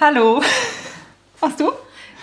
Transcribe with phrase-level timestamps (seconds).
[0.00, 0.40] Hallo.
[1.42, 1.72] Machst du?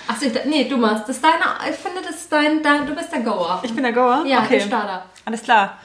[0.08, 1.04] Achso, ich, nee, du machst.
[1.08, 3.60] Das ist deine, ich finde, das ist dein, dein du bist der Goer.
[3.62, 4.24] Ich bin der Goer?
[4.26, 4.58] Ja, okay.
[4.58, 5.06] der Starter.
[5.26, 5.78] Alles klar.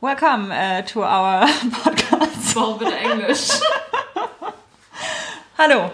[0.00, 1.46] Welcome uh, to our
[1.82, 2.54] podcast.
[2.56, 3.48] Warum bitte Englisch?
[5.58, 5.90] Hallo.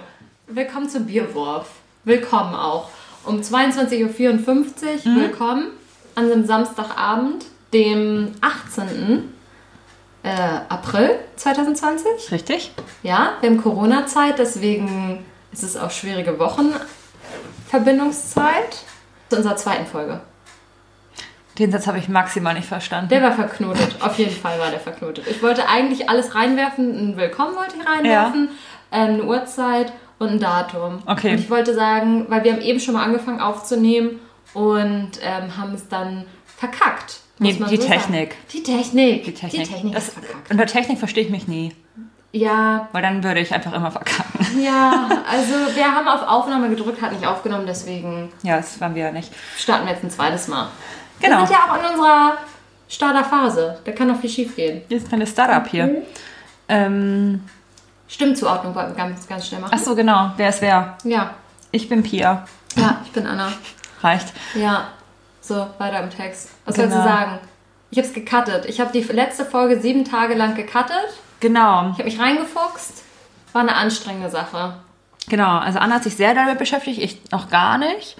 [0.46, 1.68] Willkommen zum Bierwurf.
[2.04, 2.88] Willkommen auch.
[3.24, 5.20] Um 22.54 Uhr Mhm.
[5.20, 5.70] willkommen
[6.14, 9.34] an einem Samstagabend, dem 18.
[10.22, 10.28] Äh,
[10.68, 12.30] April 2020.
[12.30, 12.70] Richtig?
[13.02, 18.78] Ja, wir haben Corona-Zeit, deswegen ist es auch schwierige Wochenverbindungszeit.
[19.28, 20.20] Zu unserer zweiten Folge.
[21.58, 23.10] Den Satz habe ich maximal nicht verstanden.
[23.10, 23.96] Der war verknotet.
[24.00, 25.26] Auf jeden Fall war der verknotet.
[25.28, 27.10] Ich wollte eigentlich alles reinwerfen.
[27.10, 28.48] Ein Willkommen wollte ich reinwerfen,
[28.92, 31.02] ähm, eine Uhrzeit und ein Datum.
[31.06, 31.32] Okay.
[31.32, 34.20] Und ich wollte sagen, weil wir haben eben schon mal angefangen aufzunehmen
[34.54, 36.24] und ähm, haben es dann
[36.56, 37.20] verkackt.
[37.38, 37.86] Nee, die so.
[37.86, 38.36] Technik.
[38.52, 39.24] Die Technik.
[39.24, 39.64] Die Technik.
[39.64, 40.50] Die Technik das, ist verkackt.
[40.50, 41.72] unter Technik verstehe ich mich nie,
[42.32, 44.60] Ja, weil dann würde ich einfach immer verkacken.
[44.62, 45.08] ja.
[45.28, 49.12] Also wir haben auf Aufnahme gedrückt, hat nicht aufgenommen, deswegen Ja, das waren wir ja
[49.12, 49.32] nicht.
[49.58, 50.68] starten wir jetzt ein zweites Mal.
[51.20, 51.40] Genau.
[51.40, 52.34] Wir sind ja auch in unserer
[52.88, 53.78] Starterphase.
[53.84, 54.82] Da kann noch viel schief gehen.
[54.88, 55.68] Hier ist meine Startup Mhm.
[55.70, 56.02] hier.
[56.68, 57.44] Ähm,
[58.08, 59.72] Stimmzuordnung wollten wir ganz, ganz schnell machen.
[59.74, 60.30] ach so, genau.
[60.36, 60.96] Wer ist wer?
[61.04, 61.30] Ja,
[61.72, 62.44] Ich bin Pia.
[62.76, 63.52] ja, ich bin Anna.
[64.02, 64.32] Reicht.
[64.54, 64.88] Ja,
[65.40, 66.50] so, weiter im Text.
[66.64, 66.88] Was Genau.
[66.90, 67.38] sollst du sagen?
[67.90, 68.66] Ich habe es gecuttet.
[68.66, 71.08] Ich habe die letzte Folge sieben Tage lang gecuttet.
[71.40, 71.88] Genau.
[71.90, 73.02] Ich habe mich reingefuchst.
[73.52, 74.74] War eine anstrengende Sache.
[75.28, 75.58] Genau.
[75.58, 78.16] Also Anna hat sich sehr damit beschäftigt, ich noch gar nicht.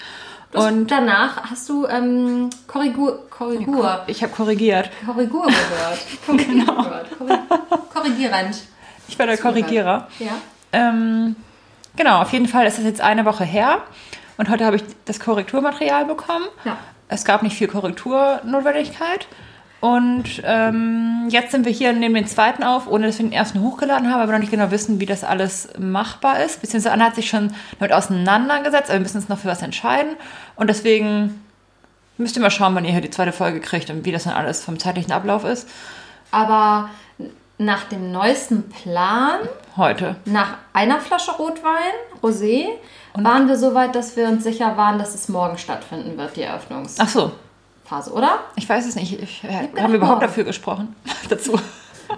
[0.52, 4.90] Und danach hast du ähm, Korrigur, Korrigur, Ich habe korrigiert.
[5.06, 5.98] Korrigur gehört.
[6.26, 7.06] Korrigier gehört.
[7.18, 8.56] Korri- Korrigierend.
[9.06, 10.08] Ich war der Korrigierer.
[10.18, 10.32] Ja.
[10.72, 11.36] Ähm,
[11.94, 13.78] genau, auf jeden Fall ist das jetzt eine Woche her.
[14.38, 16.46] Und heute habe ich das Korrekturmaterial bekommen.
[16.64, 16.76] Ja.
[17.08, 19.26] Es gab nicht viel Korrekturnotwendigkeit.
[19.80, 23.32] Und ähm, jetzt sind wir hier und nehmen den zweiten auf, ohne dass wir den
[23.32, 26.60] ersten hochgeladen haben, aber noch nicht genau wissen, wie das alles machbar ist.
[26.60, 30.16] Beziehungsweise Anna hat sich schon damit auseinandergesetzt, aber wir müssen uns noch für was entscheiden.
[30.56, 31.42] Und deswegen
[32.18, 34.34] müsst ihr mal schauen, wann ihr hier die zweite Folge kriegt und wie das dann
[34.34, 35.66] alles vom zeitlichen Ablauf ist.
[36.30, 36.90] Aber
[37.56, 39.40] nach dem neuesten Plan,
[39.76, 40.16] Heute.
[40.24, 42.66] nach einer Flasche Rotwein, Rosé,
[43.14, 46.42] waren wir so weit, dass wir uns sicher waren, dass es morgen stattfinden wird, die
[46.42, 47.32] Eröffnungsphase, Ach so,
[48.12, 48.40] oder?
[48.56, 49.20] ich weiß es nicht.
[49.20, 50.26] Ich, äh, gedacht, haben wir überhaupt morgen.
[50.28, 50.94] dafür gesprochen?
[51.28, 51.58] Dazu.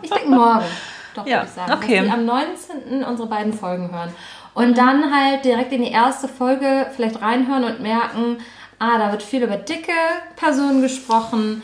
[0.02, 0.64] Ich denke morgen.
[1.14, 1.72] Doch, Ja, würde ich sagen.
[1.72, 1.96] okay.
[1.98, 3.04] Dass die am 19.
[3.04, 4.10] unsere beiden Folgen hören.
[4.54, 8.38] Und dann halt direkt in die erste Folge vielleicht reinhören und merken,
[8.78, 9.92] ah, da wird viel über dicke
[10.36, 11.62] Personen gesprochen,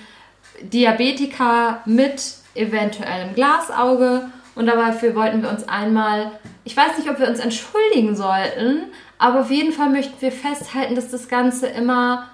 [0.62, 2.22] Diabetiker mit
[2.54, 4.30] eventuellem Glasauge.
[4.54, 6.32] Und dafür wollten wir uns einmal,
[6.64, 8.84] ich weiß nicht, ob wir uns entschuldigen sollten,
[9.18, 12.24] aber auf jeden Fall möchten wir festhalten, dass das Ganze immer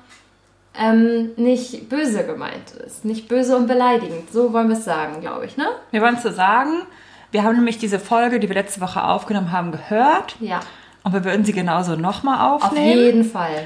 [0.79, 3.05] ähm, nicht böse gemeint ist.
[3.05, 4.33] Nicht böse und beleidigend.
[4.33, 5.67] So wollen wir es sagen, glaube ich, ne?
[5.91, 6.83] Wir wollen es so sagen.
[7.31, 10.37] Wir haben nämlich diese Folge, die wir letzte Woche aufgenommen haben, gehört.
[10.41, 10.61] Ja.
[11.03, 12.99] Und wir würden sie genauso nochmal Auf aufnehmen.
[12.99, 13.65] jeden Fall.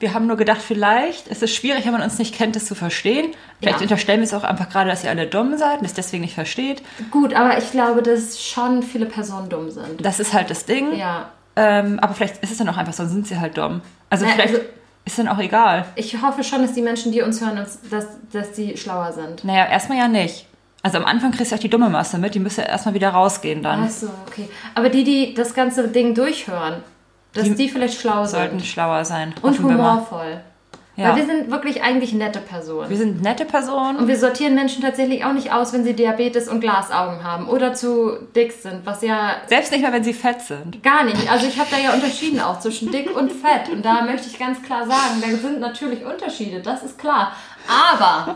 [0.00, 2.76] Wir haben nur gedacht, vielleicht ist es schwierig, wenn man uns nicht kennt, das zu
[2.76, 3.32] verstehen.
[3.58, 3.82] Vielleicht Ja.
[3.82, 6.34] unterstellen wir es auch einfach gerade, dass ihr alle dumm seid und es deswegen nicht
[6.34, 6.82] versteht.
[7.10, 10.04] Gut, aber ich glaube, dass schon viele Personen dumm sind.
[10.04, 10.94] Das ist halt das Ding.
[10.96, 11.30] Ja.
[11.56, 13.80] Ähm, aber vielleicht ist es dann auch einfach so, dann sind sie halt dumm.
[14.08, 14.66] Also Na, vielleicht also-
[15.08, 15.84] ist dann auch egal.
[15.96, 19.42] Ich hoffe schon, dass die Menschen, die uns hören, uns, dass, dass die schlauer sind.
[19.42, 20.46] Naja, erstmal ja nicht.
[20.82, 23.62] Also am Anfang kriegst du auch die dumme Masse mit, die müsste erstmal wieder rausgehen
[23.62, 23.84] dann.
[23.86, 24.48] Ach so, okay.
[24.74, 26.82] Aber die, die das ganze Ding durchhören,
[27.32, 28.66] dass die, Die vielleicht schlau Sollten sind.
[28.68, 29.34] schlauer sein.
[29.42, 30.40] Und humorvoll.
[30.98, 31.10] Ja.
[31.10, 32.90] Weil wir sind wirklich eigentlich nette Personen.
[32.90, 33.98] wir sind nette Personen.
[33.98, 37.72] Und wir sortieren Menschen tatsächlich auch nicht aus, wenn sie Diabetes und Glasaugen haben oder
[37.72, 40.82] zu dick sind, was ja Selbst nicht mal, wenn sie fett sind.
[40.82, 41.30] Gar nicht.
[41.30, 43.68] Also ich habe da ja unterschieden auch zwischen dick und fett.
[43.70, 47.32] Und da möchte ich ganz klar sagen, da sind natürlich Unterschiede, das ist klar.
[47.68, 48.34] Aber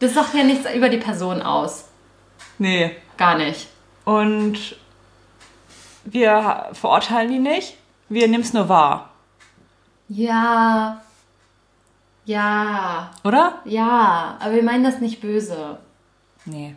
[0.00, 1.84] das sagt ja nichts über die Person aus.
[2.58, 2.96] Nee.
[3.16, 3.68] Gar nicht.
[4.04, 4.76] Und
[6.04, 7.76] wir verurteilen die nicht.
[8.08, 9.10] Wir nehmen es nur wahr.
[10.08, 11.00] Ja.
[12.24, 13.10] Ja.
[13.24, 13.60] Oder?
[13.64, 14.36] Ja.
[14.40, 15.78] Aber wir meinen das nicht böse.
[16.44, 16.74] Nee.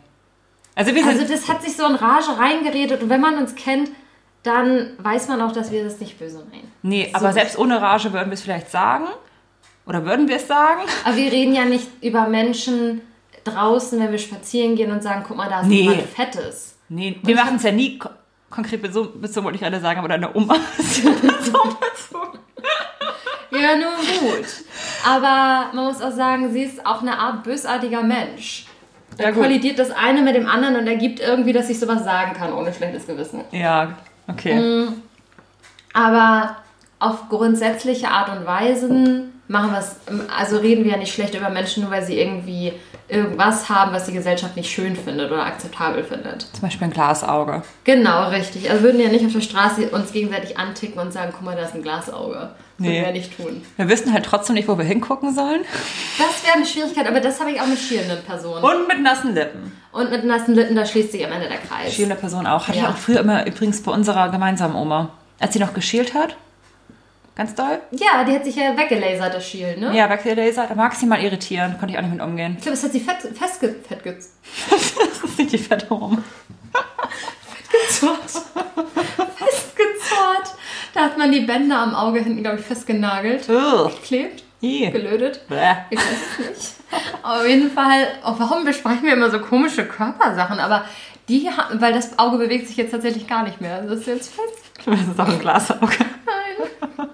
[0.74, 1.18] Also wir sind.
[1.20, 3.02] Also das hat sich so in Rage reingeredet.
[3.02, 3.90] Und wenn man uns kennt,
[4.42, 6.70] dann weiß man auch, dass wir das nicht böse meinen.
[6.82, 9.06] nee, aber so- selbst ohne Rage würden wir es vielleicht sagen.
[9.86, 10.82] Oder würden wir es sagen?
[11.04, 13.00] Aber wir reden ja nicht über Menschen
[13.44, 15.80] draußen, wenn wir spazieren gehen und sagen, guck mal, da ist Nee.
[15.82, 16.76] jemand Fettes.
[16.90, 18.10] Nee, wir machen es ja nie ko
[18.50, 21.76] konkret bezogen, bezogen, wollte ich gerade sagen, aber deine Oma ist bezogen.
[23.50, 24.46] Ja, nun gut.
[25.06, 28.66] Aber man muss auch sagen, sie ist auch eine Art bösartiger Mensch.
[29.16, 32.34] Da Ja, kollidiert das eine mit dem anderen und ergibt irgendwie, dass ich sowas sagen
[32.34, 33.42] kann, ohne schlechtes Gewissen.
[33.50, 33.94] Ja,
[34.28, 34.54] okay.
[34.54, 35.02] Mhm.
[35.92, 36.56] Aber
[36.98, 39.96] auf grundsätzliche Art und Weisen machen es,
[40.36, 42.72] also reden wir ja nicht schlecht über Menschen, nur weil sie irgendwie
[43.08, 46.42] irgendwas haben, was die Gesellschaft nicht schön findet oder akzeptabel findet.
[46.52, 47.62] Zum Beispiel ein Glasauge.
[47.84, 48.70] Genau, richtig.
[48.70, 51.62] Also würden ja nicht auf der Straße uns gegenseitig anticken und sagen, guck mal, da
[51.62, 52.34] ist ein Glasauge.
[52.36, 52.50] Das
[52.86, 52.88] Nee.
[53.00, 53.62] würden wir nicht tun.
[53.76, 55.62] Wir wissen halt trotzdem nicht, wo wir hingucken sollen.
[56.18, 58.62] Das wäre eine Schwierigkeit, aber das habe ich auch mit schielenden Personen.
[58.62, 59.72] Und mit nassen Lippen.
[59.90, 61.92] Und mit nassen Lippen, da schließt sich am Ende der Kreis.
[61.94, 62.68] Schielende Person auch.
[62.68, 62.84] Hatte Ja.
[62.84, 65.10] ich auch früher immer übrigens bei unserer gemeinsamen Oma.
[65.40, 66.36] Als sie noch geschält hat.
[67.38, 67.80] Ganz doll.
[67.92, 69.96] Ja, die hat sich ja weggelasert, das Schielen, ne?
[69.96, 71.76] Ja, Wechsellaser, da mag sie mal irritieren.
[71.78, 72.56] Konnte ich auch nicht mit umgehen.
[72.58, 74.18] Ich glaube, es hat sie fett, festge, fettge,
[74.70, 76.18] Das nicht die fette Oma.
[77.70, 78.42] festgezurrt.
[79.36, 80.54] festgezurrt.
[80.94, 83.48] Da hat man die Bänder am Auge hinten, glaube ich, festgenagelt.
[83.48, 83.92] Ugh.
[84.04, 84.90] Klebt, Ih.
[84.90, 85.46] gelötet.
[85.48, 85.74] Bäh.
[85.90, 86.06] Ich weiß
[86.40, 86.72] es nicht.
[87.22, 90.58] Auf jeden Fall, oh, warum besprechen wir immer so komische Körpersachen?
[90.58, 90.86] Aber
[91.28, 93.82] die, weil das Auge bewegt sich jetzt tatsächlich gar nicht mehr.
[93.82, 94.54] Das ist jetzt fest.
[94.84, 95.98] Das ist auch ein Glasauge.
[96.26, 97.08] Nein.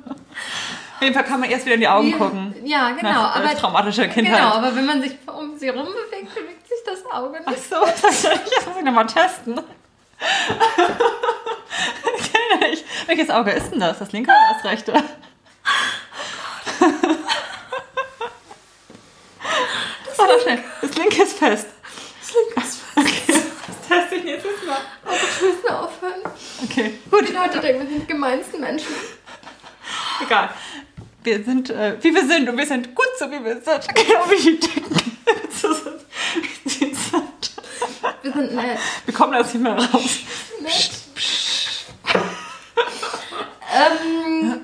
[1.05, 2.55] Auf jeden Fall kann man erst wieder in die Augen gucken.
[2.65, 3.11] Ja, genau.
[3.13, 4.37] Nach, aber, traumatischer Kindheit.
[4.39, 7.69] genau, aber wenn man sich um sie rum bewegt, bewegt sich das Auge Ach nicht.
[7.69, 8.23] so, das
[8.67, 9.61] muss ich nochmal testen.
[12.73, 12.85] Ich.
[13.07, 13.99] Welches Auge ist denn das?
[13.99, 14.93] Das linke oder das rechte?
[20.07, 20.65] Das war doch schnell.
[20.81, 21.67] Das linke ist fest.
[22.21, 22.83] Das linke ist fest.
[22.97, 23.43] Okay.
[23.67, 24.79] Das teste ich nächstes Mal.
[25.05, 26.23] Aber wir müssen aufhören.
[26.65, 28.95] Okay, Gut, die Leute denken, wir sind die gemeinsten Menschen.
[30.23, 30.49] egal.
[31.25, 33.89] Wir sind, äh, wie wir sind und wir sind gut so, wie wir sind.
[33.95, 34.69] Genau wie die
[36.95, 37.55] sind.
[38.23, 38.79] Wir sind nett.
[39.07, 40.19] Wir kommen da jetzt nicht mehr raus.
[40.61, 40.91] nett.
[43.75, 44.61] ähm,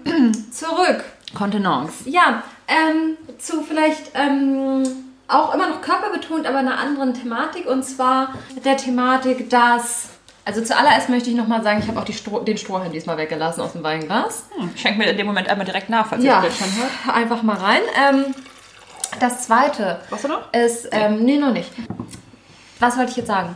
[0.53, 1.03] zurück.
[1.35, 1.95] Kontenance.
[2.05, 4.83] Ja, ähm, zu vielleicht ähm,
[5.29, 7.65] auch immer noch körperbetont, aber einer anderen Thematik.
[7.67, 10.11] Und zwar der Thematik, dass.
[10.45, 13.73] Also zuallererst möchte ich nochmal sagen, ich habe auch Stroh, den Strohhalm diesmal weggelassen aus
[13.73, 14.45] dem Weinglas.
[14.57, 17.17] Hm, schenk mir in dem Moment einmal direkt nach, falls Ja, ihr das schon hört.
[17.17, 17.83] einfach mal rein.
[17.97, 18.35] Ähm,
[19.21, 20.53] das zweite Was du noch?
[20.53, 20.89] ist.
[20.93, 21.71] Ähm, nee, noch nicht.
[22.79, 23.55] Was wollte ich jetzt sagen?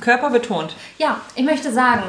[0.00, 0.74] Körper betont.
[0.98, 2.02] Ja, ich möchte sagen,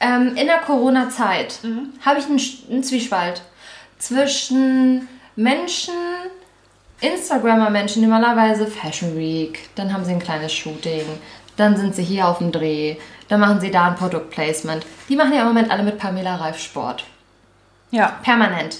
[0.00, 1.88] ähm, in der Corona-Zeit Mhm.
[2.04, 3.42] habe ich einen, einen Zwiespalt
[3.98, 5.94] zwischen Menschen,
[7.00, 11.04] Instagrammer-Menschen, normalerweise Fashion Week, dann haben sie ein kleines Shooting,
[11.56, 12.96] dann sind sie hier auf dem Dreh,
[13.28, 14.84] dann machen sie da ein Produktplacement.
[15.08, 17.04] Die machen ja im Moment alle mit Pamela Reif Sport.
[17.90, 18.18] Ja.
[18.22, 18.78] Permanent.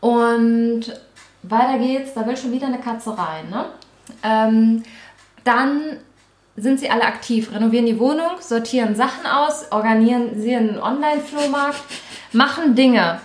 [0.00, 0.84] Und
[1.42, 3.50] weiter geht's, da will schon wieder eine Katze rein.
[3.50, 3.64] Ne?
[4.22, 4.82] Ähm,
[5.44, 5.98] dann
[6.56, 11.82] sind sie alle aktiv, renovieren die Wohnung, sortieren Sachen aus, organisieren einen Online-Flohmarkt,
[12.32, 13.20] machen Dinge.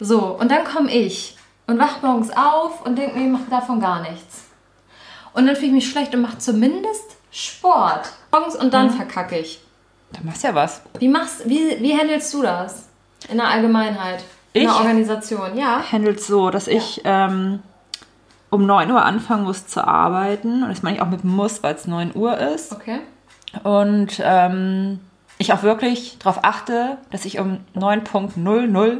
[0.00, 1.36] So, und dann komme ich
[1.66, 4.44] und wach morgens auf und denke mir, ich mache davon gar nichts.
[5.34, 8.12] Und dann fühle ich mich schlecht und mache zumindest Sport.
[8.30, 9.58] Morgens und dann verkacke ich.
[10.12, 10.82] Da machst du ja was.
[10.98, 12.88] Wie machst, wie, wie handelst du das?
[13.30, 14.22] In der Allgemeinheit?
[14.52, 14.68] In Ich?
[14.68, 15.82] der Organisation, ja.
[15.90, 17.62] Handelt so, dass ich ähm,
[18.50, 20.62] um 9 Uhr anfangen muss zu arbeiten.
[20.62, 22.72] Und das meine ich auch mit muss, weil es 9 Uhr ist.
[22.72, 23.00] Okay.
[23.62, 25.00] Und ähm,
[25.38, 28.98] ich auch wirklich darauf achte, dass ich um 9.00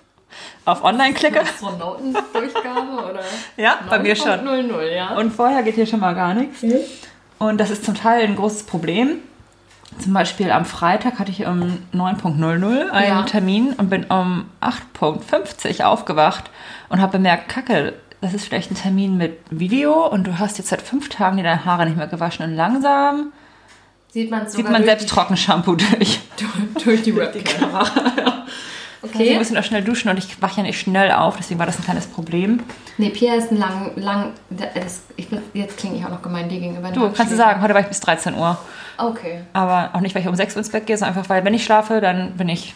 [0.66, 1.40] auf Online klicke.
[1.40, 3.22] Astronautendurchgabe oder?
[3.56, 4.44] Ja, bei mir schon.
[4.44, 5.16] 00, ja.
[5.16, 6.62] Und vorher geht hier schon mal gar nichts.
[7.42, 9.18] Und das ist zum Teil ein großes Problem.
[9.98, 13.22] Zum Beispiel am Freitag hatte ich um 9.00 einen Ja.
[13.24, 16.44] Termin und bin um 8.50 aufgewacht
[16.88, 20.68] und habe bemerkt, Kacke, das ist vielleicht ein Termin mit Video und du hast jetzt
[20.68, 23.32] seit fünf Tagen dir deine Haare nicht mehr gewaschen und langsam
[24.12, 26.20] Sieht man sieht man selbst Trockenshampoo durch.
[26.38, 27.84] die, durch die Webcam.
[29.02, 29.30] Also Okay.
[29.30, 31.76] wir müssen auch schnell duschen und ich wache ja nicht schnell auf, deswegen war das
[31.78, 32.60] ein kleines Problem.
[32.98, 36.60] Nee, Pia ist ein lang, lang, das, ich, jetzt klinge ich auch noch gemein dir
[36.60, 36.90] gegenüber.
[36.92, 38.56] Du, kannst du sagen, heute war ich bis 13 Uhr.
[38.98, 39.42] Okay.
[39.54, 41.54] Aber auch nicht, weil ich um 6 Uhr ins Bett gehe, sondern einfach, weil wenn
[41.54, 42.74] ich schlafe, dann bin ich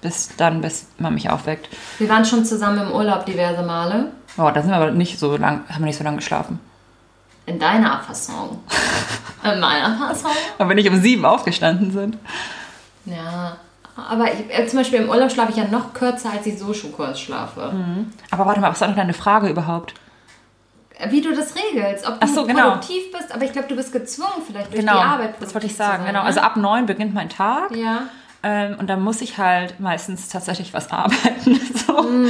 [0.00, 1.68] bis dann, bis man mich aufweckt.
[1.98, 4.06] Wir waren schon zusammen im Urlaub diverse Male.
[4.36, 6.58] Oh, da sind wir aber nicht so lang, haben wir nicht so lange geschlafen.
[7.46, 8.58] In deiner Fasson.
[9.44, 10.30] In meiner Fasson?
[10.58, 12.18] Aber wenn ich um 7 aufgestanden sind.
[13.04, 13.56] Ja.
[13.96, 16.72] Aber ich, äh, zum Beispiel im Urlaub schlafe ich ja noch kürzer, als ich so
[16.72, 17.72] schon kurz schlafe.
[18.30, 19.94] Aber warte mal, was war noch deine Frage überhaupt?
[21.08, 22.70] Wie du das regelst, ob du so, genau.
[22.70, 25.34] produktiv bist, aber ich glaube, du bist gezwungen vielleicht durch Genau, die Arbeit.
[25.40, 26.04] das wollte ich sagen.
[26.04, 26.26] sein, Genau, ne?
[26.26, 27.74] also ab 9 beginnt mein Tag.
[27.74, 28.02] Ja.
[28.44, 31.60] Ähm, und dann muss ich halt meistens tatsächlich was arbeiten.
[31.86, 32.00] So.
[32.02, 32.28] Mm.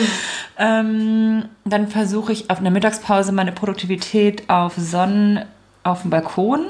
[0.59, 5.45] Ähm, dann versuche ich auf einer Mittagspause meine Produktivität auf Sonnen
[5.83, 6.67] auf dem Balkon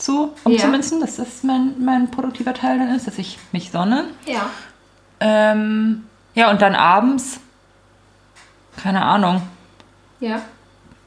[0.00, 1.00] zu umzumünzen.
[1.00, 4.04] Dass das mein, mein produktiver Teil dann ist, dass ich mich sonne.
[4.26, 4.46] Ja.
[5.20, 6.04] Ähm,
[6.34, 7.40] ja, und dann abends,
[8.82, 9.42] keine Ahnung,
[10.20, 10.40] Ja.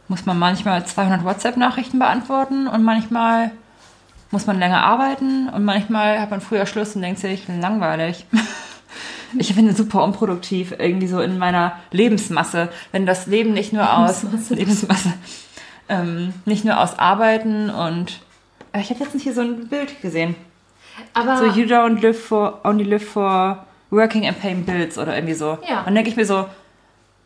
[0.08, 3.52] muss man manchmal 200 WhatsApp-Nachrichten beantworten und manchmal
[4.32, 8.26] muss man länger arbeiten und manchmal hat man früher Schluss und denkt sich, langweilig.
[9.36, 12.70] Ich finde super unproduktiv, irgendwie so in meiner Lebensmasse.
[12.92, 14.54] Wenn das Leben nicht nur aus Lebensmasse.
[14.54, 15.14] Lebensmasse,
[15.90, 18.20] ähm, nicht nur aus Arbeiten und
[18.80, 20.36] ich habe letztens hier so ein Bild gesehen.
[21.13, 25.34] Aber So you don't live for only live for working and paying bills oder irgendwie
[25.34, 25.58] so.
[25.68, 25.80] Ja.
[25.80, 26.48] Und dann denke ich mir so,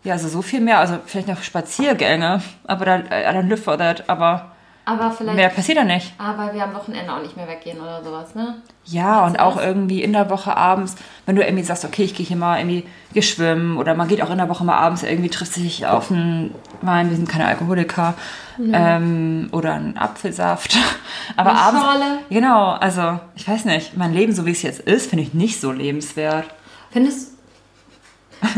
[0.04, 3.78] ja, also so viel mehr, also vielleicht noch Spaziergänge, aber dann I don't live for
[3.78, 4.52] that, aber
[4.88, 5.36] aber vielleicht.
[5.36, 6.14] mehr passiert da nicht.
[6.18, 8.62] Weil wir am Wochenende auch nicht mehr weggehen oder sowas, ne?
[8.86, 12.16] Ja, und du auch irgendwie in der Woche abends, wenn du irgendwie sagst, okay, ich
[12.16, 15.04] gehe hier mal irgendwie gehe schwimmen oder man geht auch in der Woche mal abends
[15.04, 18.14] irgendwie trifft sich auf einen Wein, wir sind keine Alkoholiker
[18.60, 20.78] ähm, oder einen Apfelsaft.
[21.36, 22.20] Aber Eine abends, Schorle.
[22.30, 25.60] genau, also ich weiß nicht, mein Leben so wie es jetzt ist, finde ich nicht
[25.60, 26.46] so lebenswert.
[26.92, 27.34] Findest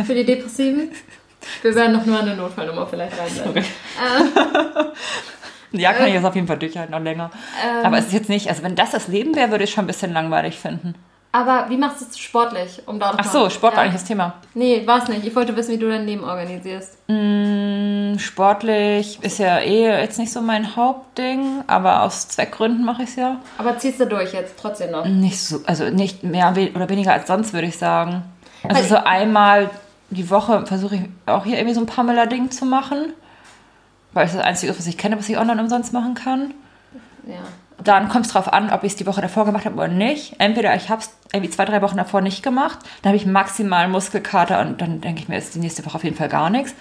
[0.05, 0.91] für die Depressiven?
[1.63, 3.63] Wir werden noch nur eine Notfallnummer vielleicht reinsetzen.
[5.71, 7.29] Ja, kann ich das auf jeden Fall durchhalten, noch länger.
[7.63, 7.85] Ähm.
[7.85, 9.83] Aber es ist jetzt nicht, also wenn das das Leben wäre, würde ich es schon
[9.85, 10.95] ein bisschen langweilig finden.
[11.31, 12.81] Aber wie machst du es sportlich?
[12.87, 13.89] Um da Ach so, Sport war ja.
[13.89, 14.33] eigentlich das Thema.
[14.55, 15.27] Nee, war es nicht.
[15.27, 16.97] Ich wollte wissen, wie du dein Leben organisierst.
[18.19, 23.15] Sportlich ist ja eh jetzt nicht so mein Hauptding, aber aus Zweckgründen mache ich es
[23.15, 23.37] ja.
[23.59, 25.05] Aber ziehst du durch jetzt trotzdem noch?
[25.05, 28.23] Nicht so, also nicht mehr oder weniger als sonst, würde ich sagen.
[28.63, 29.69] Also Weil- so einmal
[30.09, 33.13] die Woche versuche ich auch hier irgendwie so ein Pamela-Ding zu machen.
[34.13, 36.53] Weil es das Einzige ist, was ich kenne, was ich online umsonst machen kann.
[37.27, 37.35] Ja.
[37.83, 40.35] Dann kommt es drauf an, ob ich es die Woche davor gemacht habe oder nicht.
[40.39, 43.87] Entweder ich habe es irgendwie zwei, drei Wochen davor nicht gemacht, dann habe ich maximal
[43.87, 46.73] Muskelkater und dann denke ich mir, ist die nächste Woche auf jeden Fall gar nichts.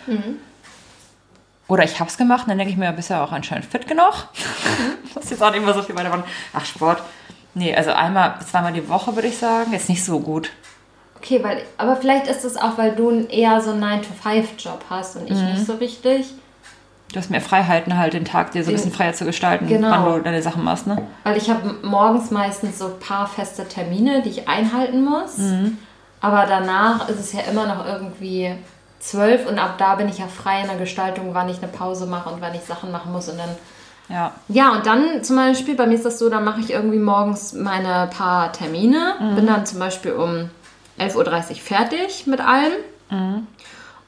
[1.69, 3.87] Oder ich habe es gemacht und dann denke ich mir, bist ja auch anscheinend fit
[3.87, 4.29] genug.
[5.15, 6.25] das ist jetzt auch nicht immer so viel weiter.
[6.55, 7.03] Ach, Sport.
[7.55, 9.73] Nee, also einmal, zweimal die Woche würde ich sagen.
[9.73, 10.51] Jetzt nicht so gut.
[11.17, 15.27] Okay, weil, aber vielleicht ist es auch, weil du eher so einen 9-to-5-Job hast und
[15.31, 15.53] ich Mhm.
[15.53, 16.27] nicht so richtig.
[17.13, 19.91] Du hast mehr Freiheiten halt, den Tag dir so ein bisschen freier zu gestalten, Genau.
[19.91, 21.07] wann du deine Sachen machst, ne?
[21.25, 25.39] Weil ich habe morgens meistens so ein paar feste Termine, die ich einhalten muss.
[25.39, 25.79] Mhm.
[26.21, 28.55] Aber danach ist es ja immer noch irgendwie
[29.01, 32.07] zwölf und ab da bin ich ja frei in der Gestaltung, wann ich eine Pause
[32.07, 33.29] mache und wann ich Sachen machen muss.
[33.29, 33.51] Und dann
[34.09, 34.33] Ja.
[34.49, 37.53] Ja, und dann zum Beispiel, bei mir ist das so, dann mache ich irgendwie morgens
[37.53, 40.51] meine paar Termine, bin dann zum Beispiel um
[40.99, 41.17] 11.30
[41.51, 42.73] Uhr fertig mit allem.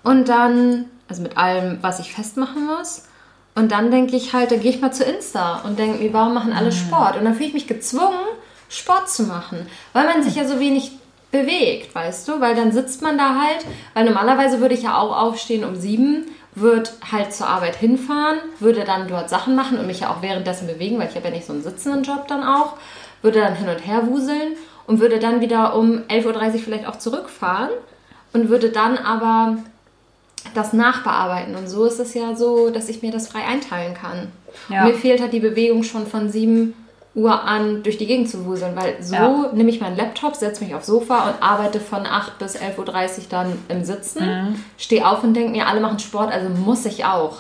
[0.03, 3.05] Und dann, also mit allem, was ich festmachen muss.
[3.55, 6.35] Und dann denke ich halt, dann gehe ich mal zu Insta und denke mir, warum
[6.35, 7.17] machen alle Sport?
[7.17, 8.21] Und dann fühle ich mich gezwungen,
[8.69, 10.93] Sport zu machen, weil man sich ja so wenig
[11.33, 12.41] bewegt, weißt du?
[12.41, 16.27] Weil dann sitzt man da halt, weil normalerweise würde ich ja auch aufstehen um sieben,
[16.55, 20.67] würde halt zur Arbeit hinfahren, würde dann dort Sachen machen und mich ja auch währenddessen
[20.67, 22.75] bewegen, weil ich habe ja nicht so einen sitzenden Job dann auch,
[23.23, 26.97] würde dann hin und her wuseln und würde dann wieder um 11.30 Uhr vielleicht auch
[26.97, 27.71] zurückfahren
[28.33, 29.59] und würde dann aber
[30.55, 31.55] das nachbearbeiten.
[31.57, 34.29] Und so ist es ja so, dass ich mir das frei einteilen kann.
[34.69, 34.85] Ja.
[34.85, 36.75] Mir fehlt halt die Bewegung schon von 7
[37.15, 39.51] Uhr an, durch die Gegend zu wuseln, weil so Ja.
[39.53, 43.25] nehme ich meinen Laptop, setze mich aufs Sofa und arbeite von 8 bis 11.30 Uhr
[43.31, 44.65] dann im Sitzen, Mhm.
[44.79, 47.39] stehe auf und denke mir, alle machen Sport, also muss ich auch.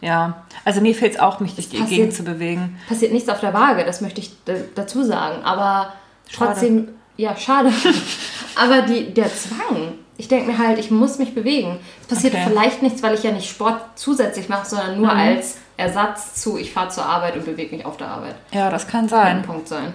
[0.00, 0.44] Ja.
[0.64, 2.78] Also mir fehlt es auch, mich durch die passiert- Gegend zu bewegen.
[2.88, 4.30] Passiert nichts auf der Waage, das möchte ich
[4.74, 5.92] dazu sagen, aber
[6.28, 6.50] Schade.
[6.52, 7.70] trotzdem, ja, schade.
[8.56, 11.78] aber die, der Zwang, ich denke mir halt, ich muss mich bewegen.
[12.02, 12.44] Es passiert Okay.
[12.48, 15.18] vielleicht nichts, weil ich ja nicht Sport zusätzlich mache, sondern nur Mhm.
[15.20, 18.34] als Ersatz zu, ich fahre zur Arbeit und bewege mich auf der Arbeit.
[18.52, 19.42] Ja, das kann Ein sein.
[19.42, 19.94] Punkt sein.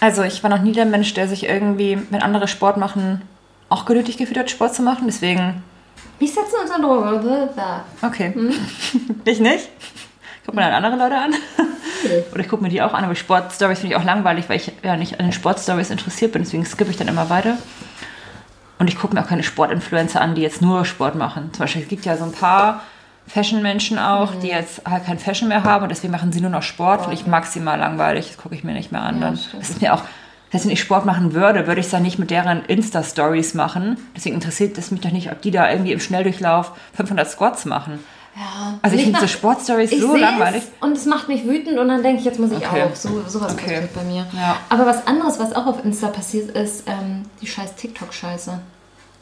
[0.00, 3.22] Also ich war noch nie der Mensch, der sich irgendwie, wenn andere Sport machen,
[3.68, 5.04] auch genötigt gefühlt hat, Sport zu machen.
[5.06, 5.62] Deswegen,
[6.18, 7.48] Wir setzen uns an Droge.
[8.02, 8.34] Okay.
[9.24, 9.68] ich nicht.
[10.44, 11.34] Guck mir dann andere Leute an.
[12.32, 14.72] Oder ich gucke mir die auch an, aber Sportstories finde ich auch langweilig, weil ich
[14.82, 16.42] ja nicht an den Sportstories interessiert bin.
[16.42, 17.58] Deswegen skippe ich dann immer weiter.
[18.82, 21.50] Und ich gucke mir auch keine Sportinfluencer an, die jetzt nur Sport machen.
[21.52, 22.82] Zum Beispiel, es gibt ja so ein paar
[23.28, 26.64] Fashion-Menschen auch, die jetzt halt kein Fashion mehr haben und deswegen machen sie nur noch
[26.64, 27.02] Sport.
[27.02, 28.26] Finde ich maximal langweilig.
[28.26, 29.20] Das gucke ich mir nicht mehr an.
[29.20, 29.38] Ja, dann.
[29.56, 30.02] Das ist mir auch,
[30.50, 33.98] wenn ich Sport machen würde, würde ich es dann nicht mit deren Insta-Stories machen.
[34.16, 38.00] Deswegen interessiert es mich doch nicht, ob die da irgendwie im Schnelldurchlauf 500 Squats machen.
[38.34, 38.78] Ja.
[38.80, 40.62] Also ich finde so Sportstories so langweilig.
[40.80, 42.84] Und es macht mich wütend und dann denke ich, jetzt muss ich Okay.
[42.84, 42.94] auch.
[42.96, 43.64] So, sowas Okay.
[43.64, 44.26] passiert bei mir.
[44.34, 44.56] Ja.
[44.70, 48.58] Aber was anderes, was auch auf Insta passiert, ist ähm, die scheiß TikTok-Scheiße.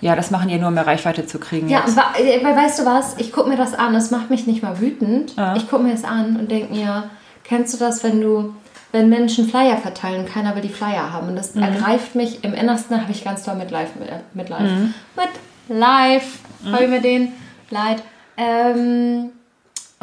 [0.01, 1.69] Ja, das machen die nur, um mehr Reichweite zu kriegen.
[1.69, 3.17] Ja, wa- äh, weil weißt du was?
[3.19, 5.35] Ich gucke mir das an, es macht mich nicht mal wütend.
[5.37, 5.57] Ja.
[5.57, 7.11] Ich gucke mir das an und denke mir,
[7.45, 8.55] kennst du das, wenn du,
[8.93, 11.29] wenn Menschen Flyer verteilen, keiner will die Flyer haben.
[11.29, 11.63] Und das Mhm.
[11.65, 13.91] ergreift mich, im Innersten habe ich ganz doll mit Live.
[14.35, 14.61] Mit Live.
[14.63, 14.95] Mhm.
[15.17, 16.39] Mit Live.
[16.73, 17.33] Habe ich mir den
[17.71, 18.03] Leid.
[18.41, 19.31] Ähm,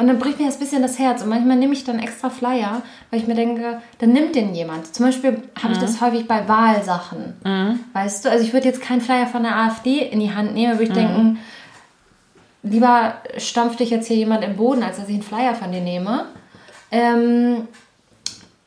[0.00, 1.22] und dann bricht mir das bisschen das Herz.
[1.22, 4.94] Und manchmal nehme ich dann extra Flyer, weil ich mir denke, dann nimmt den jemand.
[4.94, 7.34] Zum Beispiel habe ich das häufig bei Wahlsachen.
[7.94, 10.74] Weißt du, also ich würde jetzt keinen Flyer von der AfD in die Hand nehmen,
[10.74, 11.38] würde ich denken,
[12.62, 15.80] lieber stampft dich jetzt hier jemand im Boden, als dass ich einen Flyer von dir
[15.80, 16.26] nehme.
[16.92, 17.66] Ähm,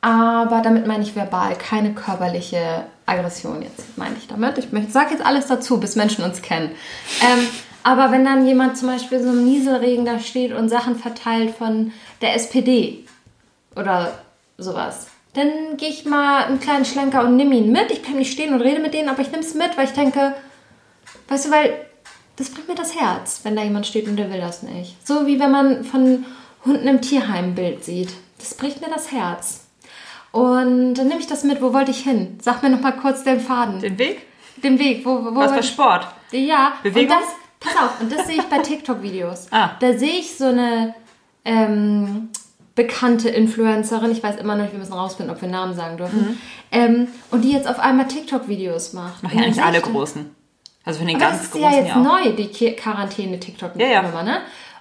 [0.01, 4.57] aber damit meine ich verbal, keine körperliche Aggression jetzt, meine ich damit.
[4.57, 6.71] Ich sage jetzt alles dazu, bis Menschen uns kennen.
[7.21, 7.47] Ähm,
[7.83, 11.91] aber wenn dann jemand zum Beispiel so im Nieselregen da steht und Sachen verteilt von
[12.21, 13.05] der SPD
[13.75, 14.11] oder
[14.57, 17.89] sowas, dann gehe ich mal einen kleinen Schlenker und nehme ihn mit.
[17.89, 19.93] Ich bleibe nicht stehen und rede mit denen, aber ich nehme es mit, weil ich
[19.93, 20.35] denke,
[21.29, 21.85] weißt du, weil
[22.35, 24.95] das bringt mir das Herz, wenn da jemand steht und der will das nicht.
[25.07, 26.25] So wie wenn man von
[26.65, 28.09] Hunden im Tierheim ein Bild sieht.
[28.39, 29.65] Das bricht mir das Herz.
[30.31, 31.61] Und dann nehme ich das mit.
[31.61, 32.39] Wo wollte ich hin?
[32.41, 33.79] Sag mir noch mal kurz den Faden.
[33.79, 34.25] Den Weg?
[34.63, 35.05] Den Weg.
[35.05, 36.07] Wo, wo Was für Sport?
[36.31, 36.73] Ja.
[36.83, 37.15] Bewegung?
[37.15, 37.29] Und das,
[37.61, 39.47] pass auf, und das sehe ich bei TikTok-Videos.
[39.51, 39.71] Ah.
[39.79, 40.93] Da sehe ich so eine
[41.45, 42.29] ähm,
[42.75, 46.39] bekannte Influencerin, ich weiß immer noch nicht, wir müssen rausfinden, ob wir Namen sagen dürfen,
[46.71, 49.23] ähm, und die jetzt auf einmal TikTok-Videos macht.
[49.23, 50.29] Machen ja sehe alle Großen.
[50.83, 54.23] Also von den aber ganz das ist Großen ja jetzt neu, die Quarantäne-TikTok-Nummer, Ja, ja.
[54.23, 54.37] ne?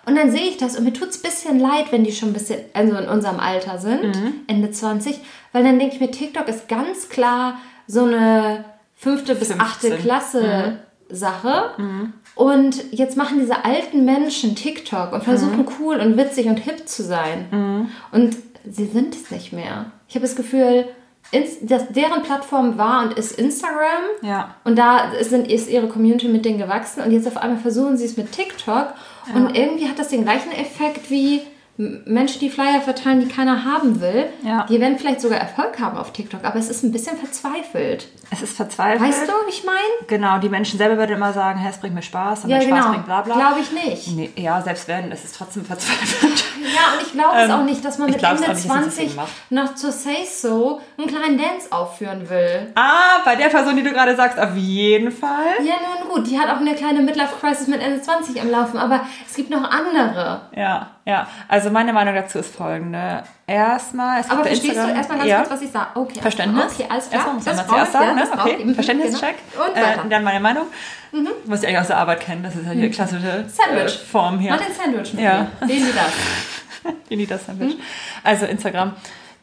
[0.06, 2.30] Und dann sehe ich das und mir tut es ein bisschen leid, wenn die schon
[2.30, 4.32] ein bisschen, also in unserem Alter sind, Mhm.
[4.46, 5.20] Ende 20,
[5.52, 8.64] weil dann denke ich mir, TikTok ist ganz klar so eine
[8.96, 9.60] fünfte bis 15.
[9.60, 10.78] achte Klasse
[11.10, 11.14] Mhm.
[11.14, 11.70] Sache.
[12.40, 15.68] Und jetzt machen diese alten Menschen TikTok und versuchen Mhm.
[15.78, 17.88] cool und witzig und hip zu sein.
[18.12, 19.92] Und sie sind es nicht mehr.
[20.08, 20.86] Ich habe das Gefühl,
[21.32, 24.04] ins, dass deren Plattform war und ist Instagram.
[24.22, 24.54] Ja.
[24.64, 28.06] Und da sind, ist ihre Community mit denen gewachsen und jetzt auf einmal versuchen sie
[28.06, 28.94] es mit TikTok
[29.34, 31.42] und irgendwie hat das den gleichen Effekt wie
[32.04, 34.26] Menschen, die Flyer verteilen, die keiner haben will.
[34.44, 34.66] Ja.
[34.68, 38.08] Die werden vielleicht sogar Erfolg haben auf TikTok, aber es ist ein bisschen verzweifelt.
[38.30, 39.00] Es ist verzweifelt.
[39.00, 39.78] Weißt du, wie ich meine?
[40.06, 42.68] Genau, die Menschen selber würden immer sagen, hey, es bringt mir Spaß und Ja, wenn
[42.68, 42.90] Spaß genau.
[42.90, 43.34] bringt bla bla.
[43.34, 44.08] Glaube ich nicht.
[44.14, 46.44] Nee, ja, selbst wenn, es ist trotzdem verzweifelt.
[46.60, 48.68] Ja, und ich glaube es auch nicht, dass man Ähm, mit Ende nicht, dass sie
[48.68, 49.32] das 20 macht.
[49.50, 52.70] noch zu Say So einen kleinen Dance aufführen will.
[52.74, 55.54] ah, bei der Person, die du gerade sagst, auf jeden Fall.
[55.64, 59.00] Ja, nun gut, die hat auch eine kleine Midlife-Crisis mit Ende 20 am Laufen, aber
[59.28, 60.42] es gibt noch andere.
[60.54, 61.26] Ja, ja.
[61.48, 63.22] Also meine Meinung dazu ist folgende.
[63.46, 65.38] Erstmal, es gibt Aber verstehst du Instagram, erstmal ganz ja.
[65.38, 65.86] kurz, was ich sage?
[65.94, 66.20] Okay.
[66.20, 66.64] Verständnis?
[66.72, 67.14] Okay, alles klar.
[67.20, 68.20] Erstmal muss man Das zuerst sagen, ja, ne?
[68.30, 68.64] das Okay.
[68.64, 69.34] Mhm, Verständnischeck.
[69.52, 69.64] genau.
[69.64, 70.00] Und weiter.
[70.02, 70.06] Mhm.
[70.06, 70.66] Äh, dann meine Meinung.
[71.46, 72.42] Muss ich eigentlich aus der Arbeit kennen.
[72.42, 73.94] Das ist ja die klassische Sandwich.
[74.02, 74.52] Äh, Form hier.
[74.52, 75.46] Mach den Sandwich mit Ja.
[75.60, 75.66] mir.
[75.66, 76.94] Den du das.
[77.10, 77.76] Die Nita Sandwich.
[78.22, 78.92] Also Instagram.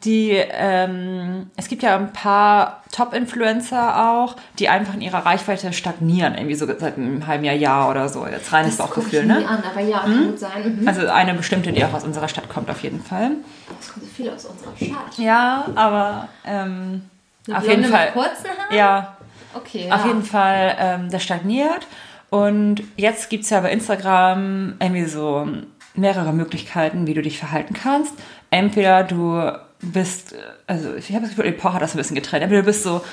[0.04, 6.36] Die, ähm, es gibt ja ein paar Top-Influencer auch, die einfach in ihrer Reichweite stagnieren,
[6.36, 8.27] irgendwie so seit einem halben Jahr, Jahr oder so.
[8.27, 9.48] Jetzt reines guck Bauchgefühl, ich nie ne?
[9.48, 10.82] an, aber ja, kann gut sein.
[10.82, 10.88] Mhm.
[10.88, 13.32] Also eine bestimmte, die auch aus unserer Stadt kommt, auf jeden Fall.
[13.80, 15.17] Es kommt so viel aus unserer Stadt.
[15.17, 17.02] Ja, aber ähm,
[17.52, 18.06] auf jeden Fall.
[18.06, 18.76] Mit kurzen Haaren?
[18.76, 19.17] Ja,
[19.54, 19.91] Okay.
[19.91, 20.08] auf ja.
[20.08, 21.88] jeden Fall, ähm, das stagniert.
[22.30, 25.48] Und jetzt gibt es ja bei Instagram irgendwie so
[25.95, 28.13] mehrere Möglichkeiten, wie du dich verhalten kannst.
[28.52, 30.36] Entweder du bist,
[30.66, 32.44] also ich habe das Gefühl, Epoch hat das ein bisschen getrennt.
[32.44, 33.04] Entweder du bist so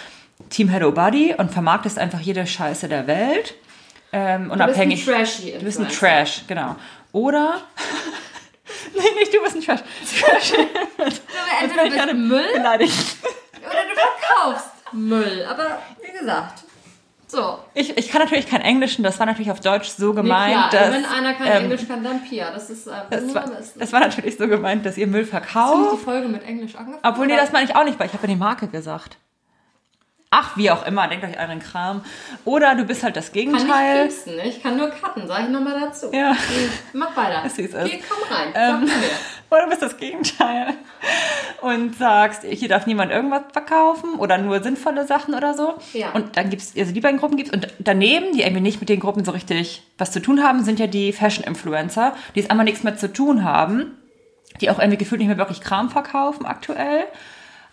[0.51, 3.55] Team Hello Buddy und vermarktest einfach jede Scheiße der Welt.
[4.13, 5.05] Ähm, unabhängig.
[5.05, 5.53] Du bist ein Trashy.
[5.59, 5.89] Du bist ein.
[5.89, 6.77] Trash, genau.
[7.13, 7.63] Oder.
[8.95, 9.81] nee, nicht du bist ein Trash.
[10.21, 10.53] Trash.
[11.63, 13.17] Entweder du bist Müll Beleidigt.
[13.61, 15.45] oder du verkaufst Müll.
[15.49, 16.65] Aber wie gesagt,
[17.35, 17.59] so.
[17.75, 20.71] Ich, ich kann natürlich kein Englisch und das war natürlich auf Deutsch so Nee, gemeint,
[20.71, 20.95] klar, dass.
[20.95, 22.51] wenn einer kein ähm, Englisch kann, dann Pia.
[22.53, 23.45] Das ist äh, nur war,
[23.79, 25.93] es war natürlich so gemeint, dass ihr Müll Hast du verkauft.
[26.01, 27.03] die Folge mit Englisch angefangen?
[27.03, 29.19] Obwohl, nee, das meine ich auch nicht, weil ich habe ja die Marke gesagt.
[30.37, 32.05] Ach, wie auch immer, denkt euch euren Kram.
[32.45, 34.09] Oder du bist halt das kann nicht Gegenteil.
[34.09, 34.49] piepsen, ne?
[34.49, 36.11] ich kann nur cutten, sag ich nochmal dazu.
[36.13, 36.35] Ja.
[36.93, 37.45] Mach weiter.
[37.47, 37.89] Ist, wie es ist.
[37.89, 38.91] Geh, komm rein, Ähm.
[39.51, 40.75] Oder du bist das Gegenteil
[41.61, 45.75] und sagst, hier darf niemand irgendwas verkaufen oder nur sinnvolle Sachen oder so.
[45.93, 46.11] Ja.
[46.11, 48.99] Und dann gibt's, also die beiden Gruppen gibt's und daneben, die irgendwie nicht mit den
[48.99, 52.83] Gruppen so richtig was zu tun haben, sind ja die Fashion-Influencer, die es einmal nichts
[52.83, 53.97] mehr zu tun haben,
[54.61, 57.05] die auch irgendwie gefühlt nicht mehr wirklich Kram verkaufen aktuell.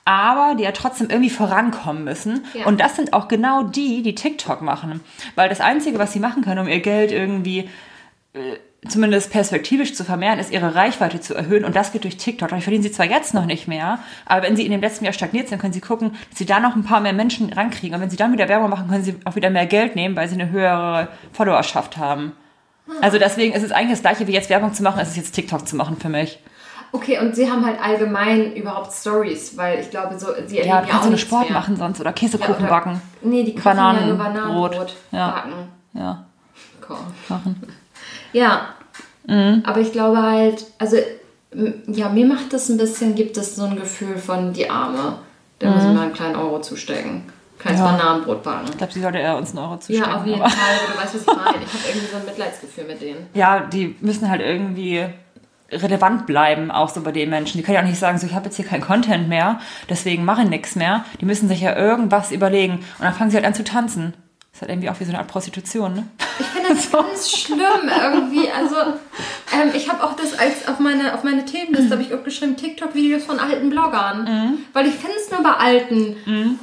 [0.03, 2.45] Aber die ja trotzdem irgendwie vorankommen müssen.
[2.53, 2.65] Ja.
[2.65, 5.01] Und das sind auch genau die, die TikTok machen.
[5.35, 7.69] Weil das Einzige, was sie machen können, um ihr Geld irgendwie
[8.87, 12.49] zumindest perspektivisch zu vermehren, ist ihre Reichweite zu erhöhen und das geht durch TikTok.
[12.49, 15.13] Dadurch verdienen sie zwar jetzt noch nicht mehr, aber wenn sie in dem letzten Jahr
[15.13, 18.01] stagniert sind, können sie gucken, dass sie da noch ein paar mehr Menschen rankriegen und
[18.01, 20.35] wenn sie dann wieder Werbung machen, können sie auch wieder mehr Geld nehmen, weil sie
[20.35, 22.31] eine höhere Followerschaft haben.
[23.01, 25.33] Also deswegen ist es eigentlich das gleiche wie jetzt Werbung zu machen, es ist jetzt
[25.33, 26.39] TikTok zu machen für mich.
[26.93, 30.87] Okay, und sie haben halt allgemein überhaupt Stories, weil ich glaube, so sie Ja, erleben
[30.87, 31.59] du kannst auch so eine nichts Sport mehr.
[31.59, 33.01] machen sonst oder Käsekuchen Ja, backen.
[33.21, 34.95] Nee, die kochen ja nur Bananenbrot.
[35.11, 35.31] Ja.
[35.31, 35.53] backen.
[35.93, 36.25] Ja,
[36.89, 36.97] Cool.
[37.29, 37.61] machen.
[38.33, 38.61] Ja,
[39.27, 39.61] Mhm.
[39.65, 40.97] aber ich glaube halt, also
[41.87, 45.17] ja, mir macht das ein bisschen, gibt es so ein Gefühl von die Arme.
[45.59, 47.23] Da muss ich mal einen kleinen Euro zustecken.
[47.59, 47.85] Kleines Mhm.
[47.85, 47.91] Ja.
[47.91, 48.65] Bananenbrot backen.
[48.71, 50.09] Ich glaube, sie sollte eher uns einen Euro zustecken.
[50.11, 51.63] Ja, auf jeden Fall, du weißt, was ich meine.
[51.63, 53.27] Ich habe irgendwie so ein Mitleidsgefühl mit denen.
[53.33, 55.05] ja, die müssen halt irgendwie
[55.71, 57.57] relevant bleiben, auch so bei den Menschen.
[57.57, 60.25] Die können ja auch nicht sagen, so ich habe jetzt hier keinen Content mehr, deswegen
[60.25, 61.05] mache ich nichts mehr.
[61.19, 64.13] Die müssen sich ja irgendwas überlegen und dann fangen sie halt an zu tanzen.
[64.51, 66.07] Das ist halt irgendwie auch wie so eine Art Prostitution, ne?
[66.39, 67.59] Ich finde das ganz schlimm
[68.03, 68.51] irgendwie.
[68.51, 68.75] Also,
[69.53, 72.57] ähm, ich habe auch das als auf meine, auf meine Themenliste habe ich auch geschrieben,
[72.57, 74.59] TikTok-Videos von alten Bloggern.
[74.73, 76.17] Weil ich finde es nur bei alten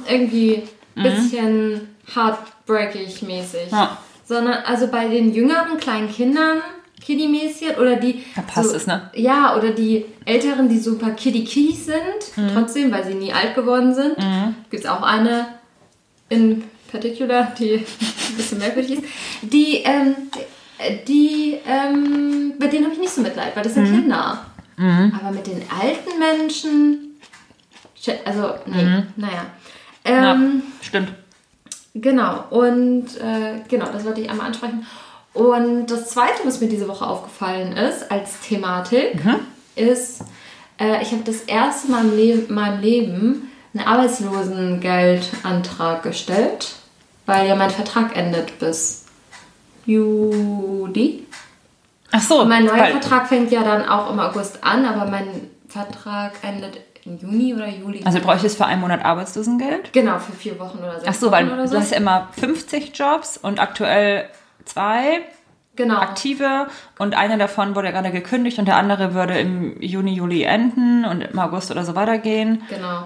[0.07, 0.63] irgendwie
[1.03, 3.71] bisschen heartbreakig mäßig.
[3.71, 3.97] Ja.
[4.25, 6.61] Sondern also bei den jüngeren kleinen Kindern,
[6.99, 8.23] Kiddie-mäßig oder die.
[8.35, 9.09] Da passt so, es, ne?
[9.15, 14.15] Ja, oder die Älteren, die super Kiddie-Kiddies sind, trotzdem, weil sie nie alt geworden sind.
[14.69, 15.47] Gibt es auch eine
[16.29, 17.73] in particular, die
[18.29, 19.03] ein bisschen merkwürdig ist.
[19.41, 20.15] Die, ähm,
[21.07, 24.45] die, ähm, mit denen habe ich nicht so Mitleid, weil das sind Kinder.
[24.77, 27.19] Aber mit den alten Menschen,
[28.25, 29.45] also, nee, naja.
[30.07, 31.11] Ja, Ähm, stimmt.
[31.95, 34.85] Genau, und äh, genau, das wollte ich einmal ansprechen.
[35.39, 39.21] Und das Zweite, was mir diese Woche aufgefallen ist als Thematik,
[39.75, 40.21] ist,
[40.79, 46.73] äh, ich habe das erste Mal im Le meinem Leben einen Arbeitslosengeldantrag gestellt,
[47.25, 49.05] weil ja mein Vertrag endet bis
[49.85, 51.25] Juli.
[52.11, 55.09] Ach so, Und mein neuer weil- Vertrag fängt ja dann auch im August an, aber
[55.09, 55.27] mein
[55.67, 58.01] Vertrag endet im Juni oder Juli.
[58.03, 59.93] Also bräuchtest du für einen Monat Arbeitslosengeld?
[59.93, 61.75] genau, für vier Wochen oder sechs Ach so, weil Wochen oder so.
[61.75, 64.25] du hast ja immer 50 Jobs und aktuell
[64.69, 65.21] zwei
[65.75, 65.97] genau.
[65.99, 66.67] aktive
[66.99, 71.05] und einer davon wurde ja gerade gekündigt und der andere würde im Juni, Juli enden
[71.05, 72.61] und im August oder so weitergehen.
[72.69, 73.03] Genau.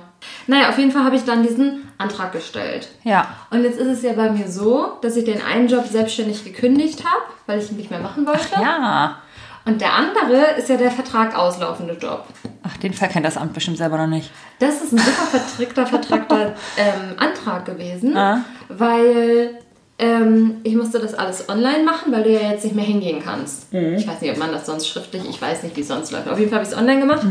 [0.47, 2.89] Naja, auf jeden Fall habe ich dann diesen Antrag gestellt.
[3.03, 3.27] Ja.
[3.51, 7.03] Und jetzt ist es ja bei mir so, dass ich den einen Job selbstständig gekündigt
[7.05, 8.59] habe, weil ich ihn nicht mehr machen wollte.
[8.59, 9.17] Ja.
[9.65, 12.25] Und der andere ist ja der Vertrag auslaufende Job.
[12.63, 14.29] Ach, den Fall kennt das Amt bestimmt selber noch nicht.
[14.59, 18.41] Das ist ein super vertrickter, vertrackter ähm, Antrag gewesen, Ah.
[18.67, 19.57] weil
[19.99, 23.71] ähm, ich musste das alles online machen, weil du ja jetzt nicht mehr hingehen kannst.
[23.97, 26.27] Ich weiß nicht, ob man das sonst schriftlich, ich weiß nicht, wie es sonst läuft.
[26.27, 27.23] Auf jeden Fall habe ich es online gemacht.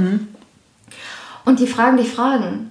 [1.45, 2.71] Und die fragen die Fragen.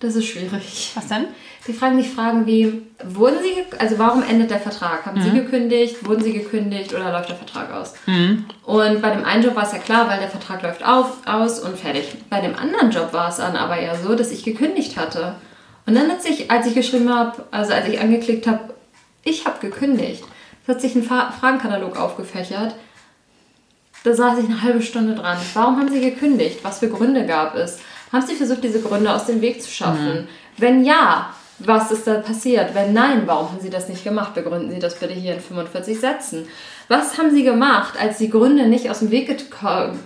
[0.00, 0.92] Das ist schwierig.
[0.94, 1.26] Was denn?
[1.68, 5.04] Die fragen dich Fragen wie, wurden sie, also warum endet der Vertrag?
[5.04, 6.06] Haben sie gekündigt?
[6.06, 7.92] Wurden sie gekündigt oder läuft der Vertrag aus?
[8.64, 11.60] Und bei dem einen Job war es ja klar, weil der Vertrag läuft auf, aus
[11.60, 12.14] und fertig.
[12.30, 15.34] Bei dem anderen Job war es dann aber ja so, dass ich gekündigt hatte.
[15.84, 18.60] Und dann hat sich, als ich geschrieben habe, also als ich angeklickt habe,
[19.24, 20.24] ich habe gekündigt,
[20.62, 22.74] es hat sich ein Fragenkatalog aufgefächert.
[24.04, 25.36] Da saß ich eine halbe Stunde dran.
[25.54, 26.60] Warum haben Sie gekündigt?
[26.62, 27.78] Was für Gründe gab es?
[28.12, 30.26] Haben Sie versucht, diese Gründe aus dem Weg zu schaffen?
[30.56, 32.74] Wenn ja, was ist da passiert?
[32.74, 34.34] Wenn nein, warum haben Sie das nicht gemacht?
[34.34, 36.48] Begründen Sie das bitte hier in 45 Sätzen.
[36.88, 39.46] Was haben Sie gemacht, als die Gründe nicht aus dem Weg get-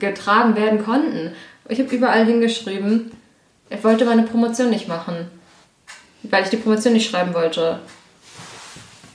[0.00, 1.33] getragen werden konnten?
[1.68, 3.12] Ich habe überall hingeschrieben,
[3.70, 5.31] ich wollte meine Promotion nicht machen,
[6.24, 7.79] weil ich die Promotion nicht schreiben wollte.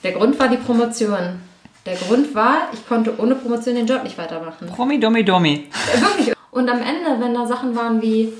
[0.02, 1.40] Der Grund war die Promotion.
[1.84, 4.66] Der Grund war, ich konnte ohne Promotion den Job nicht weitermachen.
[4.68, 5.68] Promi, Domi, Domi.
[5.94, 6.34] Äh, Wirklich.
[6.50, 8.32] Und am Ende, wenn da Sachen waren wie,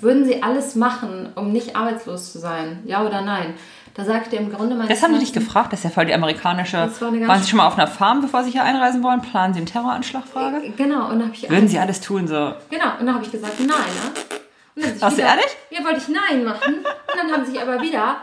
[0.00, 2.82] würden sie alles machen, um nicht arbeitslos zu sein?
[2.84, 3.54] Ja oder nein?
[3.94, 6.14] Da sagte im Grunde mein Das haben die dich gefragt, das ist ja voll die
[6.14, 6.88] amerikanische.
[7.00, 9.20] Waren Sie schon mal auf einer Farm, bevor Sie hier einreisen wollen?
[9.22, 10.24] Planen Sie einen Terroranschlag?
[10.26, 10.72] Frage.
[10.76, 12.54] Genau, und habe ich Würden Sie alles tun, so?
[12.70, 13.68] Genau, und dann habe ich gesagt, nein,
[14.76, 14.92] ne?
[15.00, 15.56] Warst du ehrlich?
[15.70, 16.76] Ja, wollte ich nein machen.
[16.76, 18.18] Und dann haben sich aber wieder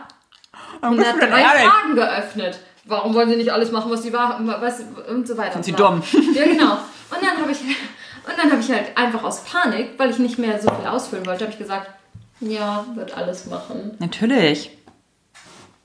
[0.52, 1.42] Warum bist du denn 103 ehrlich?
[1.42, 2.58] Fragen geöffnet.
[2.84, 5.54] Warum wollen sie nicht alles machen, was sie waren, was und so weiter.
[5.54, 6.02] Sind sie dumm?
[6.34, 6.72] Ja, genau.
[6.72, 10.38] Und dann habe ich und dann habe ich halt einfach aus Panik, weil ich nicht
[10.38, 11.88] mehr so viel ausfüllen wollte, habe ich gesagt,
[12.40, 13.96] ja, wird alles machen.
[14.00, 14.70] Natürlich.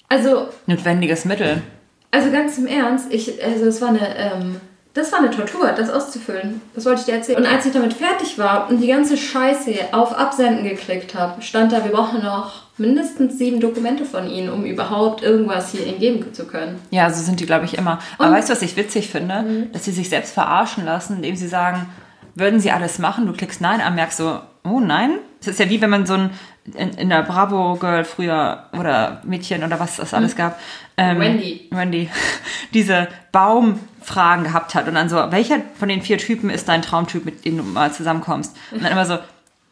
[0.10, 1.62] Also, Notwendiges Mittel.
[2.10, 4.60] also ganz im Ernst, ich, also es war eine, ähm,
[4.94, 6.62] das war eine Tortur, das auszufüllen.
[6.76, 7.38] Das wollte ich dir erzählen.
[7.38, 11.72] Und als ich damit fertig war und die ganze Scheiße auf Absenden geklickt habe, stand
[11.72, 16.34] da, wir brauchen noch mindestens sieben Dokumente von Ihnen, um überhaupt irgendwas hier Ihnen geben
[16.34, 16.80] zu können.
[16.90, 18.00] Ja, so sind die, glaube ich, immer.
[18.18, 19.68] Aber weißt du, was ich witzig finde?
[19.74, 21.88] Dass sie sich selbst verarschen lassen, indem sie sagen,
[22.36, 23.28] würden sie alles machen?
[23.28, 25.20] Du klickst Nein an, merkst so, oh nein.
[25.42, 26.30] Es ist ja wie wenn man so ein
[26.76, 30.60] in, in der Bravo Girl früher oder Mädchen oder was das alles gab.
[30.98, 31.68] Ähm, Wendy.
[31.72, 32.10] Wendy.
[32.74, 37.26] Diese Baumfragen gehabt hat und dann so, welcher von den vier Typen ist dein Traumtyp,
[37.26, 38.56] mit dem du mal zusammenkommst?
[38.72, 39.18] Und dann immer so,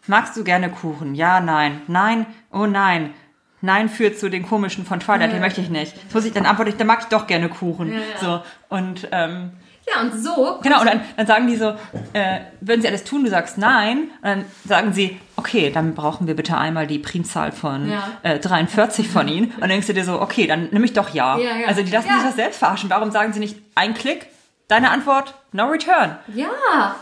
[0.10, 1.16] magst du gerne Kuchen?
[1.16, 1.82] Ja, nein.
[1.88, 3.14] Nein, oh nein.
[3.62, 5.94] Nein führt zu den komischen von Twilight, den möchte ich nicht.
[6.06, 7.92] Das muss ich, dann antworte ich, dann mag ich doch gerne Kuchen.
[7.92, 8.04] Ja, ja.
[8.22, 8.42] So.
[8.70, 9.52] Und ähm,
[9.94, 11.74] Ja, und so genau, und dann, dann sagen die so,
[12.14, 16.26] äh, würden sie alles tun, du sagst nein, und dann sagen sie, okay, dann brauchen
[16.28, 18.08] wir bitte einmal die Primzahl von Ja.
[18.24, 19.48] äh, 43 von ihnen.
[19.52, 21.38] Und dann denkst du dir so, okay, dann nehme ich doch ja.
[21.38, 21.68] Ja, ja.
[21.68, 22.16] Also die lassen Ja.
[22.16, 22.90] sich das selbst verarschen.
[22.90, 24.28] Warum sagen sie nicht ein Klick,
[24.70, 26.18] deine Antwort, no return?
[26.34, 26.96] Ja.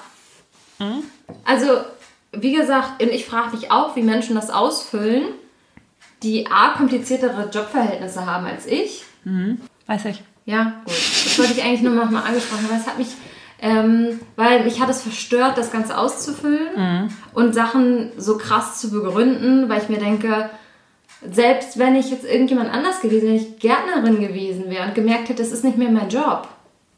[1.44, 1.82] Also,
[2.32, 5.24] wie gesagt, und ich frage mich auch, wie Menschen das ausfüllen,
[6.24, 9.04] die A, kompliziertere Jobverhältnisse haben als ich.
[9.86, 10.24] Weiß ich.
[10.46, 10.96] Ja, gut.
[10.96, 12.80] Das wollte ich eigentlich nur noch mal angesprochen haben.
[12.80, 13.10] Es hat mich,
[13.62, 19.70] ähm, weil mich hat es verstört, das Ganze auszufüllen und Sachen so krass zu begründen,
[19.70, 20.50] weil ich mir denke,
[21.30, 25.30] selbst wenn ich jetzt irgendjemand anders gewesen wäre, wenn ich Gärtnerin gewesen wäre und gemerkt
[25.30, 26.48] hätte, das ist nicht mehr mein Job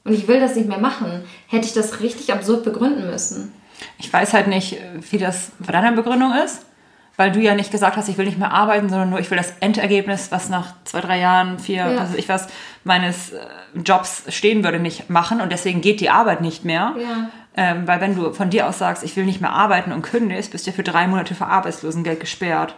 [0.04, 3.54] und ich will das nicht mehr machen, hätte ich das richtig absurd begründen müssen.
[3.98, 4.78] Ich weiß halt nicht,
[5.12, 6.66] wie das bei deiner Begründung ist.
[7.18, 9.38] weil du ja nicht gesagt hast, ich will nicht mehr arbeiten, sondern nur ich will
[9.38, 11.96] das Endergebnis, was nach zwei, drei Jahren, vier, Ja.
[11.98, 12.48] was weiß ich was,
[12.86, 13.40] meines äh,
[13.84, 16.96] Jobs stehen würde, nicht machen und deswegen geht die Arbeit nicht mehr.
[16.98, 17.30] Ja.
[17.58, 20.52] Ähm, weil wenn du von dir aus sagst, ich will nicht mehr arbeiten und kündigst,
[20.54, 22.74] bist du ja für drei Monate für Arbeitslosengeld gesperrt.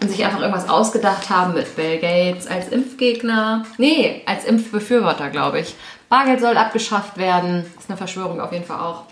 [0.00, 3.66] Und sich einfach irgendwas ausgedacht haben mit Bill Gates als Impfgegner.
[3.76, 5.74] Nee, als Impfbefürworter, glaube ich.
[6.08, 7.66] Bargeld soll abgeschafft werden.
[7.78, 9.04] Ist eine Verschwörung auf jeden Fall auch.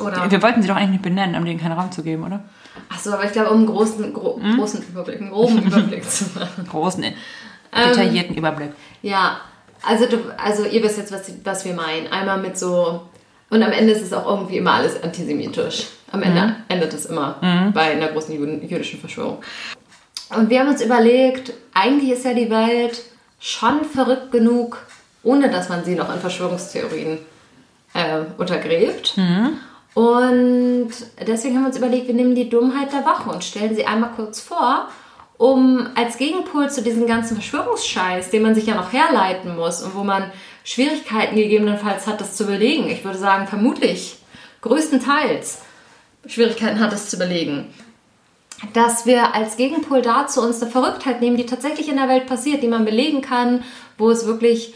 [0.00, 2.42] Oder Wir wollten sie doch eigentlich nicht benennen, um denen keinen Raum zu geben, oder?
[2.88, 6.66] Achso, aber ich glaube, um einen großen, gro großen Überblick, einen groben Überblick zu machen.
[6.68, 7.04] Großen,
[7.74, 8.70] detaillierten Überblick.
[9.02, 9.40] Ja,
[9.82, 12.06] also, du, also ihr wisst jetzt, was, was wir meinen.
[12.08, 13.02] Einmal mit so.
[13.48, 15.88] Und am Ende ist es auch irgendwie immer alles antisemitisch.
[16.12, 17.36] Am Ende endet es immer
[17.72, 19.38] bei einer großen jü- jüdischen Verschwörung.
[20.36, 23.00] Und wir haben uns überlegt, eigentlich ist ja die Welt
[23.40, 24.78] schon verrückt genug,
[25.22, 27.18] ohne dass man sie noch in Verschwörungstheorien
[27.94, 29.14] äh, untergräbt.
[29.94, 30.90] Und
[31.26, 34.10] deswegen haben wir uns überlegt, wir nehmen die Dummheit der Woche und stellen sie einmal
[34.14, 34.88] kurz vor,
[35.40, 39.94] um als Gegenpol zu diesem ganzen Verschwörungsscheiß, den man sich ja noch herleiten muss und
[39.94, 40.30] wo man
[40.64, 42.90] Schwierigkeiten gegebenenfalls hat, das zu belegen.
[42.90, 44.18] Ich würde sagen, vermutlich,
[44.60, 45.62] größtenteils
[46.26, 47.72] Schwierigkeiten hat, das zu belegen.
[48.74, 52.62] Dass wir als Gegenpol dazu uns eine Verrücktheit nehmen, die tatsächlich in der Welt passiert,
[52.62, 53.64] die man belegen kann,
[53.96, 54.74] wo es wirklich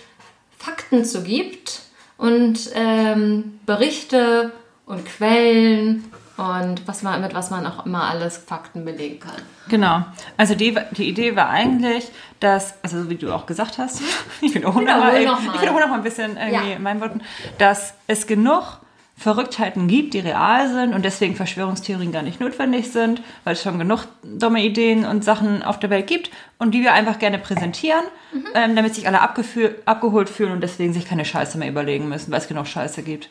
[0.57, 1.83] Fakten zu gibt
[2.17, 4.51] und ähm, Berichte
[4.87, 9.41] und Quellen und was man, mit was man auch immer alles Fakten belegen kann.
[9.69, 10.03] Genau.
[10.37, 14.01] Also die, die Idee war eigentlich, dass, also so wie du auch gesagt hast,
[14.41, 15.55] ich wiederhole Wiederhol noch mal, noch mal.
[15.57, 16.77] ich wiederhole noch mal ein bisschen irgendwie Ja.
[16.77, 17.21] in meinen Worten,
[17.59, 18.79] dass es genug
[19.17, 23.79] Verrücktheiten gibt, die real sind und deswegen Verschwörungstheorien gar nicht notwendig sind, weil es schon
[23.79, 28.03] genug dumme Ideen und Sachen auf der Welt gibt und die wir einfach gerne präsentieren,
[28.33, 28.47] Mhm.
[28.55, 32.41] ähm, damit sich alle abgeholt fühlen und deswegen sich keine Scheiße mehr überlegen müssen, weil
[32.41, 33.29] es genug Scheiße gibt.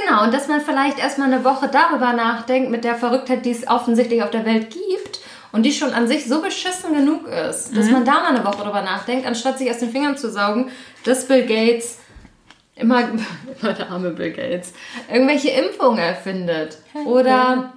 [0.00, 3.68] Genau, und dass man vielleicht erstmal eine Woche darüber nachdenkt, mit der Verrücktheit, die es
[3.68, 5.20] offensichtlich auf der Welt gibt
[5.52, 8.64] und die schon an sich so beschissen genug ist, dass man da mal eine Woche
[8.64, 10.70] drüber nachdenkt, anstatt sich aus den Fingern zu saugen,
[11.04, 11.98] dass Bill Gates
[12.74, 13.08] immer,
[13.62, 14.72] immer der arme Bill Gates,
[15.12, 16.78] irgendwelche Impfungen erfindet.
[17.04, 17.72] Oder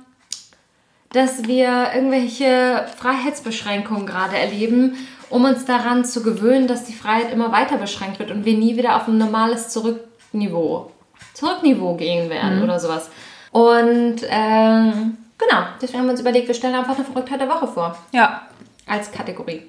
[1.12, 4.97] dass wir irgendwelche Freiheitsbeschränkungen gerade erleben,
[5.30, 8.75] um uns daran zu gewöhnen, dass die Freiheit immer weiter beschränkt wird und wir nie
[8.75, 10.91] wieder auf ein normales Zurückniveau,
[11.38, 13.10] Zurückniveau gehen werden oder sowas.
[13.52, 17.67] Und ähm, genau, deswegen haben wir uns überlegt, wir stellen einfach eine Verrücktheit der Woche
[17.67, 18.41] vor Ja.
[18.88, 19.62] als Kategorie.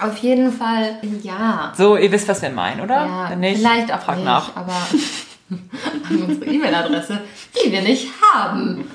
[0.00, 1.72] Auf jeden Fall, ja.
[1.76, 3.04] So, ihr wisst, was wir meinen, oder?
[3.04, 4.54] Ja, Wenn nicht, vielleicht auch fragt nicht, nach.
[4.56, 4.72] aber
[6.08, 7.20] an unsere E-Mail-Adresse,
[7.64, 8.88] die wir nicht haben.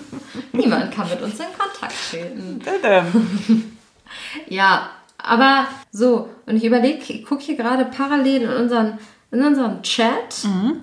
[0.52, 2.60] Niemand kann mit uns in Kontakt treten.
[4.48, 8.98] Ja, aber so, und ich überlege, ich gucke hier gerade parallel in unseren,
[9.32, 10.82] in unseren Chat, Mhm.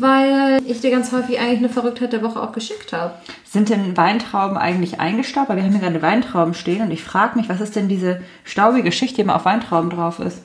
[0.00, 3.14] Weil ich dir ganz häufig eigentlich eine Verrücktheit der Woche auch geschickt habe.
[3.44, 5.48] Sind denn Weintrauben eigentlich eingestaubt?
[5.48, 8.20] Weil wir haben hier gerade Weintrauben stehen und ich frage mich, was ist denn diese
[8.44, 10.42] staubige Schicht, die immer auf Weintrauben drauf ist?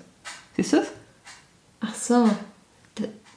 [0.55, 0.87] Siehst du es?
[1.81, 2.29] Ach so,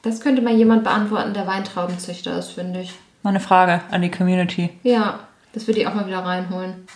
[0.02, 2.92] das könnte mal jemand beantworten, der Weintraubenzüchter ist, finde ich.
[3.22, 4.70] Mal eine Frage an die Community.
[4.82, 5.20] Ja,
[5.54, 6.86] Das würde ich auch mal wieder reinholen.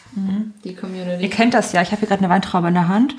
[0.64, 1.22] Die Community.
[1.22, 3.14] Ihr kennt das ja, ich habe hier gerade eine Weintraube in der Hand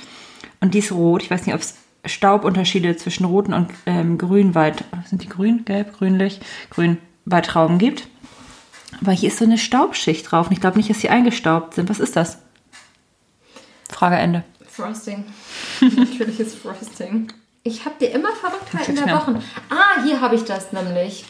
[0.60, 1.24] und die ist rot.
[1.24, 4.84] Ich weiß nicht, ob es Staubunterschiede zwischen roten und ähm, grünen Weit...
[5.06, 6.40] Sind die grün, gelb, grünlich?
[6.70, 8.08] Grün Weintrauben gibt.
[9.02, 11.90] Aber hier ist so eine Staubschicht drauf und ich glaube nicht, dass sie eingestaubt sind.
[11.90, 12.40] Was ist das?
[13.90, 14.44] Frage Ende.
[14.68, 15.26] Frosting.
[15.82, 17.32] Natürliches Frosting.
[17.64, 19.20] Ich habe dir immer Verrücktheiten schick's der mir.
[19.22, 19.44] Wochen.
[19.70, 21.26] Ah, hier habe ich das nämlich.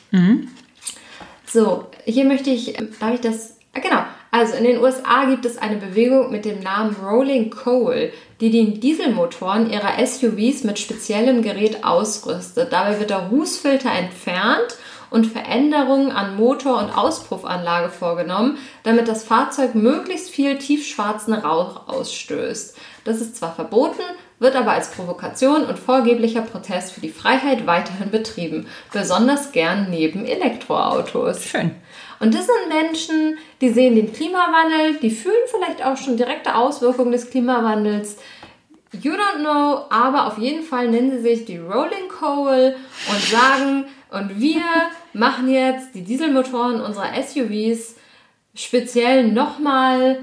[1.45, 4.03] So, hier möchte ich, darf ich das, ah, genau.
[4.31, 8.11] Also in den USA gibt es eine Bewegung mit dem Namen Rolling Coal,
[8.41, 12.71] die die Dieselmotoren ihrer SUVs mit speziellem Gerät ausrüstet.
[12.71, 14.77] Dabei wird der Rußfilter entfernt
[15.09, 22.77] und Veränderungen an Motor- und Auspuffanlage vorgenommen, damit das Fahrzeug möglichst viel tiefschwarzen Rauch ausstößt.
[23.05, 24.03] Das ist zwar verboten,
[24.37, 30.25] wird aber als Provokation und vorgeblicher Protest für die Freiheit weiterhin betrieben, besonders gern neben
[30.25, 31.43] Elektroautos.
[31.43, 31.71] Schön.
[32.19, 37.11] Und das sind Menschen, die sehen den Klimawandel, die fühlen vielleicht auch schon direkte Auswirkungen
[37.11, 38.17] des Klimawandels.
[38.91, 42.75] You don't know, aber auf jeden Fall nennen sie sich die Rolling Coal
[43.09, 44.61] und sagen, und wir
[45.13, 47.95] machen jetzt die Dieselmotoren unserer SUVs
[48.55, 50.19] speziell nochmal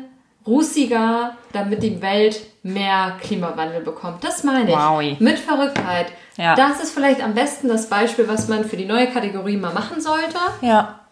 [0.46, 4.24] rußiger, damit die Welt mehr Klimawandel bekommt.
[4.24, 4.76] Das meine ich.
[4.76, 5.16] Wowi.
[5.20, 6.06] Mit Verrücktheit.
[6.37, 6.54] Ja.
[6.54, 10.00] Das ist vielleicht am besten das Beispiel, was man für die neue Kategorie mal machen
[10.00, 10.38] sollte.
[10.61, 11.06] Ja.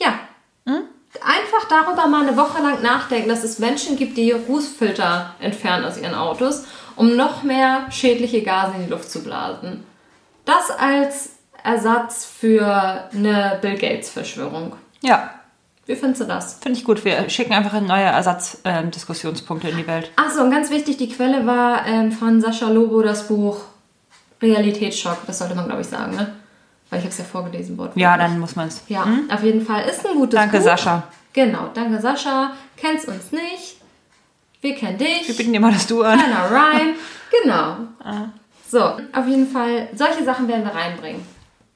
[0.00, 0.18] Ja.
[1.22, 5.98] Einfach darüber mal eine Woche lang nachdenken, dass es Menschen gibt, die Rußfilter entfernen aus
[5.98, 6.64] ihren Autos,
[6.96, 9.84] um noch mehr schädliche Gase in die Luft zu blasen.
[10.44, 11.30] Das als
[11.62, 14.76] Ersatz für eine Bill Gates-Verschwörung.
[15.02, 15.30] Ja.
[15.86, 16.54] Wie findest du das?
[16.62, 17.04] Finde ich gut.
[17.04, 20.12] Wir schicken einfach neue Ersatzdiskussionspunkte in die Welt.
[20.16, 23.62] Achso, und ganz wichtig, die Quelle war ähm, von Sascha Lobo das Buch
[24.40, 25.18] Realitätsschock.
[25.26, 26.32] Das sollte man, glaube ich, sagen, ne?
[26.90, 27.92] Weil ich habe es ja vorgelesen worden.
[27.94, 28.82] Ja, dann muss man es.
[28.88, 29.84] Ja, auf jeden Fall.
[29.84, 30.64] Ist ein gutes Danke, Buch.
[30.64, 31.04] Sascha.
[31.32, 32.52] Genau, danke Sascha.
[32.76, 33.76] Kennst uns nicht.
[34.60, 35.28] Wir kennen dich.
[35.28, 36.18] Wir bieten dir mal das Du an.
[36.18, 36.94] Kleiner Rhyme.
[37.44, 37.76] Genau.
[38.02, 38.30] Ah.
[38.68, 41.24] So, auf jeden Fall, solche Sachen werden wir reinbringen.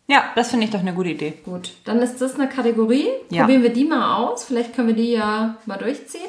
[0.08, 1.34] Ja, das finde ich doch eine gute Idee.
[1.44, 3.06] Gut, dann ist das eine Kategorie.
[3.30, 3.42] Ja.
[3.42, 4.44] Probieren wir die mal aus.
[4.44, 6.28] Vielleicht können wir die ja mal durchziehen.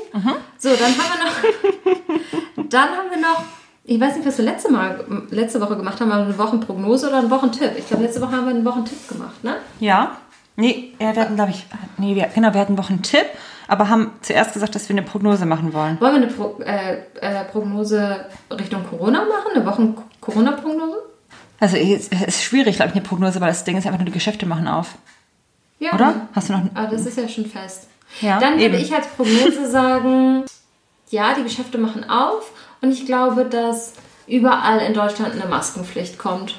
[0.60, 2.69] So, dann haben wir noch.
[2.69, 3.43] dann haben wir noch.
[3.88, 6.12] Ich weiß nicht, was wir letzte, mal, letzte Woche gemacht haben.
[6.12, 7.71] Haben wir eine Wochenprognose oder einen Wochentipp?
[7.78, 9.58] Ich glaube, letzte Woche haben wir einen Wochentipp gemacht, ne?
[9.80, 10.17] Ja.
[10.56, 11.65] Nee, wir hatten, glaube ich,
[11.98, 13.26] nee, wir, genau, wir hatten noch einen Tipp,
[13.67, 16.00] aber haben zuerst gesagt, dass wir eine Prognose machen wollen.
[16.00, 19.52] Wollen wir eine Pro, äh, äh, Prognose Richtung Corona machen?
[19.54, 20.98] Eine Wochen-Corona-Prognose?
[21.60, 24.12] Also es ist schwierig, glaube ich, eine Prognose, weil das Ding ist einfach nur, die
[24.12, 24.95] Geschäfte machen auf.
[25.80, 25.93] Ja.
[25.93, 26.28] Oder?
[26.34, 27.88] Hast du noch Ah, das ist ja schon fest.
[28.21, 28.76] Ja, Dann würde eben.
[28.76, 30.45] ich als Prognose sagen,
[31.10, 32.52] ja, die Geschäfte machen auf
[32.86, 33.93] und ich glaube, dass
[34.28, 36.56] überall in Deutschland eine Maskenpflicht kommt.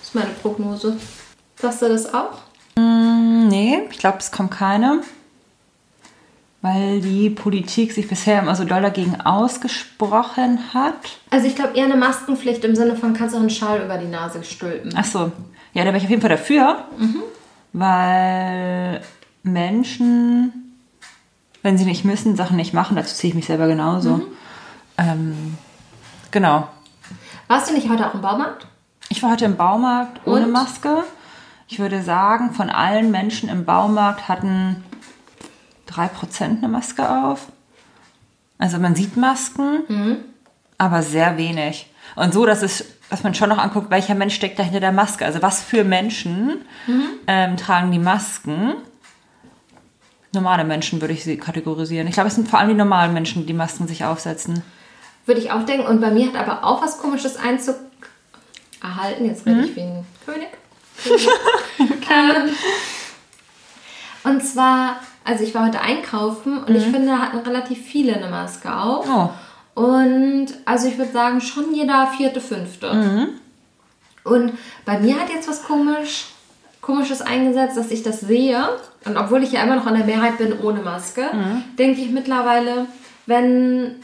[0.00, 0.96] Das ist meine Prognose.
[1.56, 2.38] Sagst du das auch?
[2.78, 5.00] Hm, Nee, ich glaube, es kommt keine.
[6.62, 10.94] Weil die Politik sich bisher immer so doll dagegen ausgesprochen hat.
[11.30, 13.98] Also ich glaube eher eine Maskenpflicht im Sinne von kannst du auch einen Schal über
[13.98, 14.92] die Nase stülpen.
[14.96, 15.32] Ach so.
[15.74, 16.84] Ja, da bin ich auf jeden Fall dafür.
[17.72, 19.00] Weil
[19.42, 20.74] Menschen,
[21.62, 22.96] wenn sie nicht müssen, Sachen nicht machen.
[22.96, 24.20] Dazu ziehe ich mich selber genauso.
[24.98, 25.56] Ähm,
[26.32, 26.68] genau.
[27.46, 28.66] Warst du nicht heute auch im Baumarkt?
[29.08, 30.52] Ich war heute im Baumarkt ohne Und?
[30.52, 31.04] Maske.
[31.68, 34.82] Ich würde sagen, von allen Menschen im Baumarkt hatten
[35.88, 37.46] 3% eine Maske auf.
[38.58, 39.84] Also man sieht Masken,
[40.78, 41.90] aber sehr wenig.
[42.14, 44.92] Und so, dass, es, dass man schon noch anguckt, welcher Mensch steckt da hinter der
[44.92, 45.24] Maske.
[45.24, 46.62] Also was für Menschen
[47.26, 48.74] ähm, tragen die Masken.
[50.34, 52.06] Normale Menschen würde ich sie kategorisieren.
[52.06, 54.62] Ich glaube, es sind vor allem die normalen Menschen, die Masken sich aufsetzen.
[55.26, 55.86] Würde ich auch denken.
[55.86, 57.76] Und bei mir hat aber auch was komisches Einzug
[58.82, 59.24] erhalten.
[59.24, 60.48] Jetzt rede ich wie ein König.
[61.78, 62.50] ähm,
[64.24, 68.28] und zwar, also ich war heute einkaufen und ich finde, da hatten relativ viele eine
[68.28, 69.06] Maske auf.
[69.08, 69.30] Oh.
[69.74, 72.90] Und also ich würde sagen, schon jeder vierte, fünfte.
[74.24, 74.52] Und
[74.84, 76.26] bei mir hat jetzt was komisch,
[76.80, 78.62] komisches eingesetzt, dass ich das sehe.
[79.04, 81.22] Und obwohl ich ja immer noch an der Mehrheit bin ohne Maske,
[81.78, 82.86] denke ich mittlerweile,
[83.26, 83.96] wenn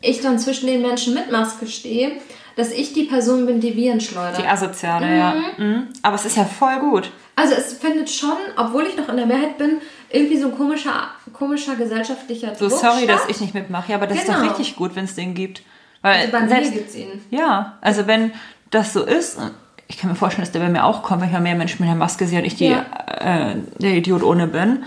[0.00, 2.12] ich dann zwischen den Menschen mit Maske stehe,
[2.56, 4.38] dass ich die Person bin, die Viren schleudert.
[4.38, 5.34] Die Asoziale, ja.
[5.58, 5.88] Mhm.
[6.02, 7.10] Aber es ist ja voll gut.
[7.36, 9.78] Also es findet schon, obwohl ich noch in der Mehrheit bin,
[10.10, 13.20] irgendwie so ein komischer, komischer gesellschaftlicher So, Druck sorry, statt.
[13.20, 13.94] dass ich nicht mitmache.
[13.94, 14.38] Aber das ist Genau.
[14.40, 15.62] doch richtig gut, wenn es den gibt.
[16.02, 17.20] Weil Also bei mir selbst, gibt es ihn.
[17.30, 18.32] ja, also wenn
[18.70, 19.38] das so ist,
[19.86, 21.80] ich kann mir vorstellen, dass der bei mir auch kommt, wenn ich mal mehr Menschen
[21.80, 22.84] mit der Maske sehe und ich die, Ja.
[23.20, 24.84] äh, der Idiot ohne bin.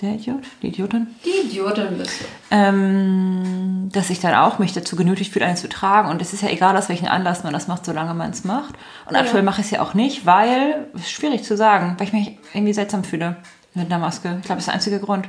[0.00, 0.42] Der Idiot?
[0.60, 1.06] Die Idiotin?
[1.24, 2.24] Die Idiotin bist du.
[2.50, 6.08] Ähm, dass ich dann auch mich dazu genötigt fühle, einen zu tragen.
[6.08, 8.74] Und es ist ja egal, aus welchem Anlass man das macht, solange man es macht.
[9.08, 12.08] Und aktuell mache ich es ja auch nicht, weil, es ist schwierig zu sagen, weil
[12.08, 13.36] ich mich irgendwie seltsam fühle
[13.74, 14.36] mit einer Maske.
[14.40, 15.28] Ich glaube, das ist der einzige Grund.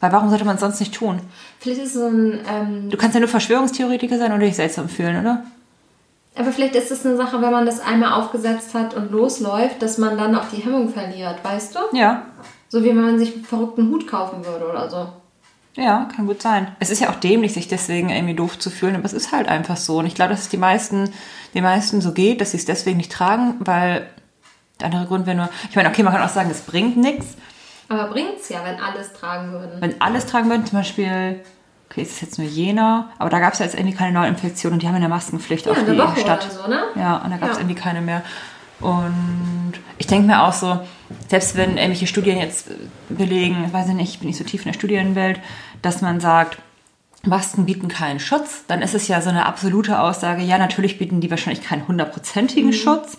[0.00, 1.20] Weil warum sollte man es sonst nicht tun?
[1.60, 2.40] Vielleicht ist es so ein.
[2.52, 5.44] Ähm, Du kannst ja nur Verschwörungstheoretiker sein oder dich seltsam fühlen, oder?
[6.36, 9.98] aber vielleicht ist es eine Sache, wenn man das einmal aufgesetzt hat und losläuft, dass
[9.98, 11.96] man dann auch die Hemmung verliert, weißt du?
[11.96, 12.22] Ja.
[12.68, 15.08] So wie wenn man sich einen verrückten Hut kaufen würde oder so.
[15.76, 16.68] Ja, kann gut sein.
[16.78, 19.48] Es ist ja auch dämlich, sich deswegen irgendwie doof zu fühlen, aber es ist halt
[19.48, 19.98] einfach so.
[19.98, 21.10] Und ich glaube, dass es die meisten,
[21.52, 24.08] die meisten so geht, dass sie es deswegen nicht tragen, weil
[24.80, 27.26] der andere Grund wäre nur, ich meine, okay, man kann auch sagen, es bringt nichts.
[27.88, 29.80] Aber bringt's ja, wenn alles tragen würden.
[29.80, 31.40] Wenn alles tragen würden, zum Beispiel,
[31.90, 34.72] okay, es ist jetzt nur Jena, aber da gab es ja jetzt irgendwie keine Neuinfektion
[34.74, 36.44] und die haben ja eine Maskenpflicht auf Ja, eine die Woche Stadt.
[36.46, 36.82] oder so, ne?
[36.94, 37.62] Ja, und da gab es Ja.
[37.62, 38.22] irgendwie keine mehr.
[38.84, 40.78] Und ich denke mir auch so,
[41.28, 42.68] selbst wenn irgendwelche Studien jetzt
[43.08, 45.40] belegen, weiß ich nicht, ich bin nicht so tief in der Studienwelt,
[45.80, 46.58] dass man sagt,
[47.24, 51.22] Masken bieten keinen Schutz, dann ist es ja so eine absolute Aussage, ja, natürlich bieten
[51.22, 53.16] die wahrscheinlich keinen hundertprozentigen Schutz,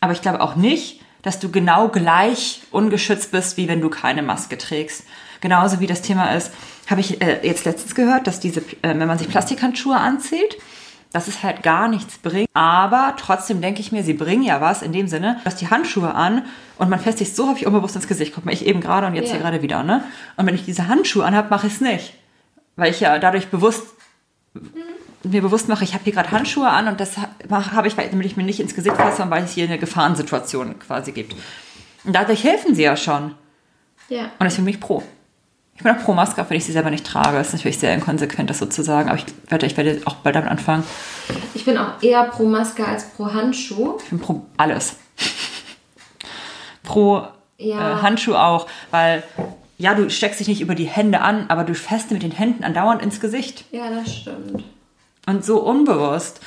[0.00, 4.22] aber ich glaube auch nicht, dass du genau gleich ungeschützt bist, wie wenn du keine
[4.22, 5.04] Maske trägst.
[5.40, 6.52] Genauso wie das Thema ist,
[6.88, 10.58] habe ich äh, jetzt letztens gehört, dass diese, äh, wenn man sich Plastikhandschuhe anzieht,
[11.12, 12.48] dass es halt gar nichts bringt.
[12.54, 16.14] Aber trotzdem denke ich mir, sie bringen ja was in dem Sinne, dass die Handschuhe
[16.14, 16.44] an
[16.78, 18.32] und man sich so häufig unbewusst ins Gesicht.
[18.34, 19.32] Guck mal, ich eben gerade und jetzt Ja.
[19.34, 20.04] hier gerade wieder, ne?
[20.36, 22.14] Und wenn ich diese Handschuhe anhabe, mache ich es nicht.
[22.76, 23.86] Weil ich ja dadurch bewusst
[25.22, 28.08] mir bewusst mache, ich habe hier gerade Handschuhe an und das ha- habe ich, weil-
[28.08, 31.34] damit ich mir nicht ins Gesicht fasse weil es hier eine Gefahrensituation quasi gibt.
[32.04, 33.34] Und dadurch helfen sie ja schon.
[34.08, 34.22] Ja.
[34.24, 35.02] Und deswegen bin ich pro.
[35.80, 37.38] Ich bin auch pro Maske, auch wenn ich sie selber nicht trage.
[37.38, 39.08] Das ist natürlich sehr inkonsequent, das sozusagen.
[39.08, 40.84] Aber ich werde, ich werde auch bald damit anfangen.
[41.54, 43.96] Ich bin auch eher pro Maske als pro Handschuh.
[44.04, 44.96] Ich bin pro alles.
[46.82, 47.22] pro
[47.56, 47.98] Ja.
[47.98, 48.66] äh, Handschuh auch.
[48.90, 49.22] Weil,
[49.78, 52.62] ja, du steckst dich nicht über die Hände an, aber du fährst mit den Händen
[52.62, 53.64] andauernd ins Gesicht.
[53.70, 54.62] Ja, das stimmt.
[55.24, 56.40] Und so unbewusst.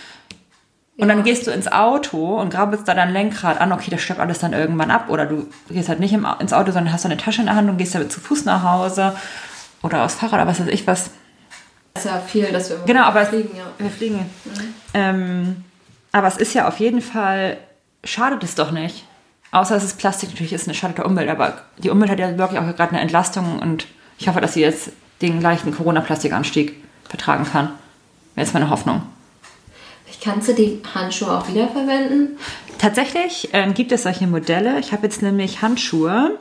[0.98, 1.16] Und Ja.
[1.16, 4.39] dann gehst du ins Auto und grabbelst da dein Lenkrad an, okay, das stirbt alles
[4.39, 5.10] dann irgendwann ab.
[5.10, 7.68] Oder du gehst halt nicht ins Auto, sondern hast so eine Tasche in der Hand
[7.70, 9.16] und gehst damit zu Fuß nach Hause.
[9.82, 11.10] Oder aufs Fahrrad oder was weiß ich was.
[11.96, 13.64] Das ist ja viel, dass wir Genau, aber fliegen, ja.
[13.78, 14.26] wir fliegen.
[14.94, 15.64] Ähm,
[16.12, 17.58] aber es ist ja auf jeden Fall,
[18.04, 19.06] schadet es doch nicht.
[19.52, 21.30] Außer dass es Plastik natürlich ist, eine schadet der Umwelt.
[21.30, 23.88] Aber die Umwelt hat ja wirklich auch gerade eine Entlastung und
[24.20, 24.91] ich hoffe, dass sie jetzt
[25.22, 26.76] den leichten Corona-Plastikanstieg
[27.10, 27.66] vertragen kann.
[28.36, 29.04] Wäre jetzt meine Hoffnung.
[30.22, 32.38] Kannst du die Handschuhe auch wiederverwenden.
[32.78, 34.80] Tatsächlich ähm, gibt es solche Modelle.
[34.80, 36.38] Ich habe jetzt nämlich Handschuhe,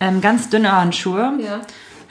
[0.00, 1.32] ähm, ganz dünne Handschuhe.
[1.40, 1.60] Ja.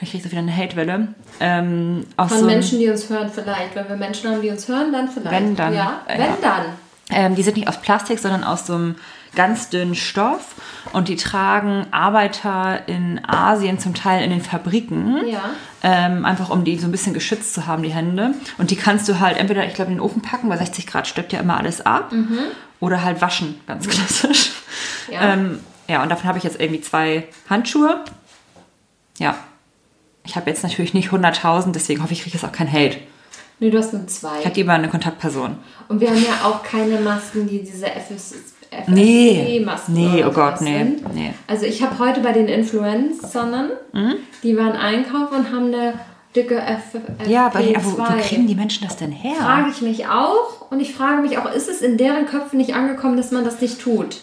[0.00, 1.08] Ich kriege so wieder eine Hatewelle.
[1.38, 3.74] Ähm, Von so Menschen, die uns hören, vielleicht.
[3.74, 5.30] Wenn wir Menschen haben, die uns hören, dann vielleicht.
[5.30, 5.74] Wenn, dann.
[5.74, 6.38] Ja, wenn ja.
[6.42, 6.64] dann.
[7.10, 8.96] Ähm, die sind nicht aus Plastik, sondern aus so einem
[9.34, 10.54] ganz dünnen Stoff.
[10.92, 15.26] Und die tragen Arbeiter in Asien zum Teil in den Fabriken.
[15.26, 15.50] Ja.
[15.82, 18.34] Ähm, einfach um die so ein bisschen geschützt zu haben, die Hände.
[18.58, 21.06] Und die kannst du halt entweder, ich glaube, in den Ofen packen, bei 60 Grad
[21.06, 22.12] stirbt ja immer alles ab.
[22.80, 24.52] Oder halt waschen, ganz klassisch.
[25.10, 25.32] Ja.
[25.34, 28.04] Ähm, ja, und davon habe ich jetzt irgendwie zwei Handschuhe.
[29.18, 29.36] Ja.
[30.24, 32.98] Ich habe jetzt natürlich nicht 100.000, deswegen hoffe ich, kriege jetzt auch kein Hate.
[33.58, 34.44] Nee, du hast nur Ich zwei.
[34.44, 35.56] habe lieber eine Kontaktperson.
[35.88, 38.51] Und wir haben ja auch keine Masken, die diese FS
[38.86, 41.34] Nee, FFP-Masken nee, oh Gott, nee, nee.
[41.46, 44.14] Also ich habe heute bei den Influencern, Mhm.
[44.42, 45.94] die waren einkaufen und haben eine
[46.34, 46.96] dicke F
[47.28, 47.84] Ja, aber FP2.
[47.84, 49.34] wo, wo kriegen die Menschen das denn her?
[49.38, 50.70] Frage ich mich auch.
[50.70, 53.60] Und ich frage mich auch, ist es in deren Köpfen nicht angekommen, dass man das
[53.60, 54.16] nicht tut?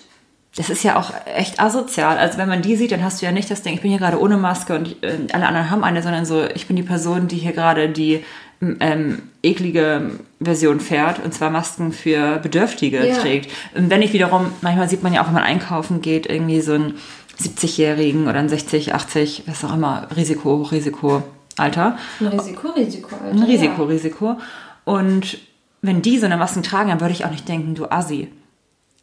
[0.56, 2.18] Das ist ja auch echt asozial.
[2.18, 4.00] Also wenn man die sieht, dann hast du ja nicht das Ding, ich bin hier
[4.00, 7.28] gerade ohne Maske und äh, alle anderen haben eine, sondern so, ich bin die Person,
[7.28, 8.24] die hier gerade die
[8.62, 13.16] ähm, eklige Version fährt und zwar Masken für Bedürftige Ja.
[13.18, 13.50] trägt.
[13.76, 16.74] Und wenn ich wiederum, manchmal sieht man ja auch, wenn man einkaufen geht, irgendwie so
[16.74, 16.96] einen
[17.42, 21.24] 70-Jährigen oder einen 60, 80, was auch immer, Risiko, Risiko,
[21.58, 21.98] Alter.
[22.20, 23.16] Ein Risiko, Risiko.
[23.16, 23.32] Alter.
[23.38, 23.88] Ein Risiko, Ja.
[23.88, 24.38] Risiko.
[24.86, 25.38] Und
[25.82, 28.28] wenn die so eine Masken tragen, dann würde ich auch nicht denken, du Assi.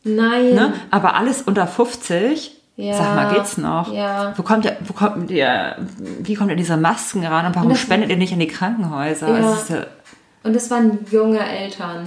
[0.04, 0.54] Nein.
[0.54, 0.72] Ne?
[0.90, 2.94] Aber alles unter 50, Ja.
[2.94, 3.92] sag mal, geht's noch?
[3.92, 4.34] Ja.
[4.36, 5.76] Wo kommt der, wo kommt der,
[6.20, 8.46] wie kommt ihr diese Masken ran und warum Und das- spendet ihr nicht an die
[8.48, 9.28] Krankenhäuser?
[9.28, 9.56] Ja.
[9.68, 9.86] Ja,
[10.44, 12.06] Und es waren junge Eltern.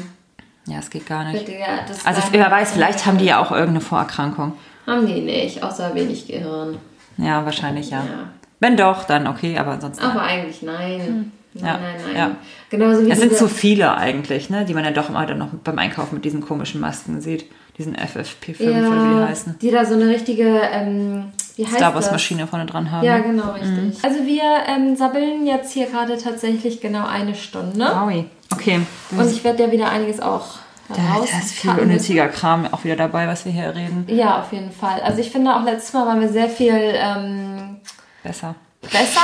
[0.68, 1.50] ja, es geht gar nicht.
[1.50, 4.54] Ja, das Also wer weiß, vielleicht haben die ja auch irgendeine Vorerkrankung.
[4.86, 6.78] Haben die nicht, außer wenig Gehirn.
[7.18, 8.00] Ja, wahrscheinlich ja.
[8.00, 8.30] Ja.
[8.60, 10.04] Wenn doch, dann okay, aber ansonsten.
[10.06, 11.32] Aber eigentlich nein.
[11.56, 12.16] Nein, Ja, nein, nein.
[12.16, 12.32] ja.
[12.70, 15.48] Genauso wie Es sind zu viele eigentlich, ne, die man ja doch immer dann noch
[15.64, 17.46] beim Einkaufen mit diesen komischen Masken sieht.
[17.80, 19.56] Diesen FFP5 oder wie die ja, heißen.
[19.60, 22.12] die da so eine richtige, ähm, wie heißt Star Wars?
[22.12, 23.06] Maschine vorne dran haben.
[23.06, 23.72] Ja, genau, richtig.
[23.72, 23.94] Mhm.
[24.04, 27.80] Also wir ähm, sabbeln jetzt hier gerade tatsächlich genau eine Stunde.
[27.80, 28.26] Wowi.
[28.52, 28.82] Okay.
[29.12, 30.58] Und ich werde ja wieder einiges auch
[30.90, 34.06] Da, da ist viel unnötiger Kram auch wieder dabei, was wir hier reden.
[34.08, 35.00] Ja, auf jeden Fall.
[35.02, 37.78] Also ich finde auch letztes Mal waren wir sehr viel ähm,
[38.24, 38.56] Besser.
[38.82, 39.22] besser.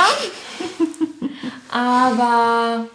[1.70, 2.86] Aber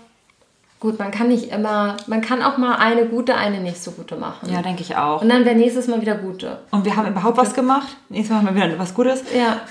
[0.82, 4.18] gut, man kann nicht immer, man kann auch mal eine gute, eine nicht so gute
[4.18, 4.52] machen.
[4.52, 5.22] Ja, denke ich auch.
[5.22, 6.60] Und dann wäre nächstes Mal wieder gute.
[6.72, 7.88] Und wir haben überhaupt was gemacht.
[8.10, 9.24] Nächstes Mal machen wir wieder was Gutes.
[9.34, 9.62] Ja.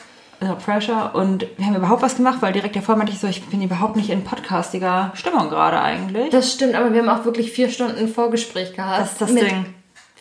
[0.41, 1.11] no pressure.
[1.15, 3.97] Und wir haben überhaupt was gemacht, weil direkt davor meinte ich so, ich bin überhaupt
[3.97, 6.31] nicht in podcastiger Stimmung gerade eigentlich.
[6.31, 9.01] Das stimmt, aber wir haben auch wirklich vier Stunden Vorgespräch gehabt.
[9.01, 9.67] Das ist das Ding.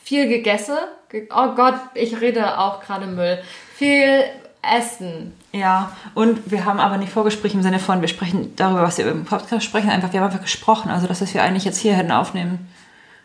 [0.04, 0.76] Viel gegessen.
[1.10, 3.40] Ge- Oh Gott, ich rede auch gerade Müll.
[3.76, 4.24] Viel
[4.62, 5.34] Essen.
[5.52, 9.10] Ja, und wir haben aber nicht Vorgespräch im Sinne von, wir sprechen darüber, was wir
[9.10, 11.94] im Podcast sprechen, einfach, wir haben einfach gesprochen, also das, was wir eigentlich jetzt hier
[11.94, 12.68] hätten aufnehmen.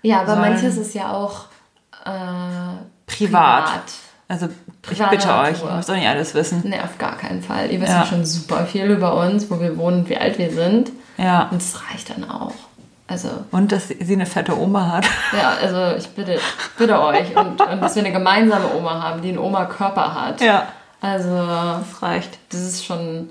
[0.03, 1.47] Ja, aber Sollen- manches ist ja auch
[2.05, 2.11] äh,
[3.07, 3.71] Privat.
[4.29, 4.49] Also
[4.91, 6.63] ich bitte euch, ihr müsst auch nicht alles wissen.
[6.65, 7.71] Nee, auf gar keinen Fall.
[7.71, 8.01] Ihr wisst Ja.
[8.01, 10.93] ja schon super viel über uns, wo wir wohnen, wie alt wir sind.
[11.19, 11.49] Ja.
[11.51, 12.53] Und es reicht dann auch.
[13.07, 15.05] Also, Und dass sie eine fette Oma hat.
[15.39, 16.39] ja, also ich bitte,
[16.79, 17.37] bitte euch.
[17.37, 20.41] Und, und dass wir eine gemeinsame Oma haben, die einen Oma-Körper hat.
[20.41, 20.69] Ja.
[21.05, 22.39] Also, Das reicht.
[22.49, 23.29] das ist schon,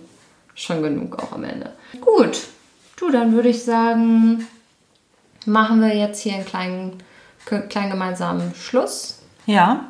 [0.54, 1.72] schon genug auch am Ende.
[2.02, 2.38] Gut.
[2.98, 4.48] Du, dann würde ich sagen,
[5.46, 6.98] machen wir jetzt hier einen kleinen,
[7.70, 9.86] kleinen gemeinsamen Schluss Ja.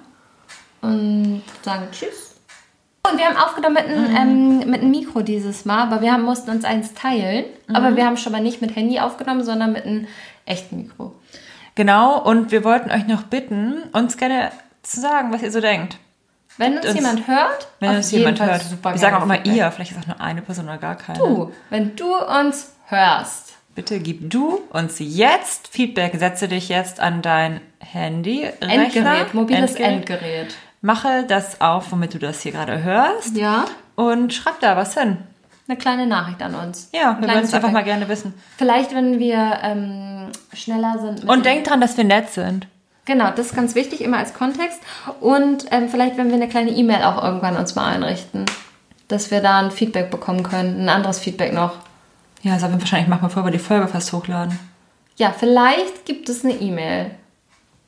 [0.82, 2.36] und sagen Tschüss.
[3.06, 6.24] Und wir haben aufgenommen mit einem, ähm, mit einem Mikro dieses Mal, aber wir haben,
[6.24, 7.44] mussten uns eins teilen.
[7.74, 10.08] Aber wir haben schon mal nicht mit Handy aufgenommen, sondern mit einem
[10.46, 11.14] echten Mikro.
[11.76, 14.52] Genau, und wir wollten euch noch bitten, uns gerne
[14.84, 15.98] zu sagen, was ihr so denkt.
[16.58, 18.62] Wenn uns, uns- jemand hört, Wenn uns jemand Fall hört.
[18.64, 19.56] super wir sagen auch immer Feedback.
[19.56, 21.18] ihr, vielleicht ist auch nur eine Person oder gar keine.
[21.20, 26.14] Du, wenn du uns hörst, Bitte gib du uns jetzt Feedback.
[26.20, 30.54] Setze dich jetzt an dein Handy, Rechner, Endgerät, mobiles Endgerät.
[30.82, 33.36] Mache das auf, womit du das hier gerade hörst.
[33.36, 35.18] Ja, Und schreib da was hin.
[35.68, 36.90] eine kleine Nachricht an uns.
[36.94, 38.36] Ja, wir würden es einfach mal gerne wissen.
[38.58, 41.28] Vielleicht, wenn wir ähm, schneller sind.
[41.28, 42.68] Und denk dran, dass wir nett sind.
[43.06, 44.80] Genau, das ist ganz wichtig, immer als Kontext.
[45.20, 48.46] Und ähm, vielleicht, wenn wir eine kleine E-Mail auch irgendwann uns mal einrichten,
[49.10, 51.74] dass wir da ein Feedback bekommen können, ein anderes Feedback noch.
[52.44, 54.58] Ja, sagen wir wahrscheinlich, machen wir vor, wir die Folge fast hochladen.
[55.18, 57.12] Ja, vielleicht gibt es eine E-Mail.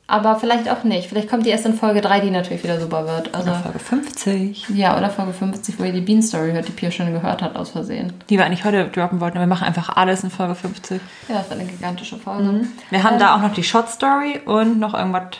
[0.08, 1.08] Aber vielleicht auch nicht.
[1.08, 3.34] Vielleicht kommt die erst in Folge 3, die natürlich wieder super wird.
[3.34, 4.68] Also, Oder Folge 50.
[4.68, 7.56] ja, oder Folge 50, wo ihr die Bean Story hört, die Pia schon gehört hat
[7.56, 8.12] aus Versehen.
[8.30, 9.36] Die wir eigentlich heute droppen wollten.
[9.36, 11.00] aber Wir machen einfach alles in Folge 50.
[11.28, 12.44] Ja, das wird eine gigantische Folge.
[12.44, 12.68] Mhm.
[12.90, 15.38] Wir haben da auch noch die Shot Story und noch irgendwas.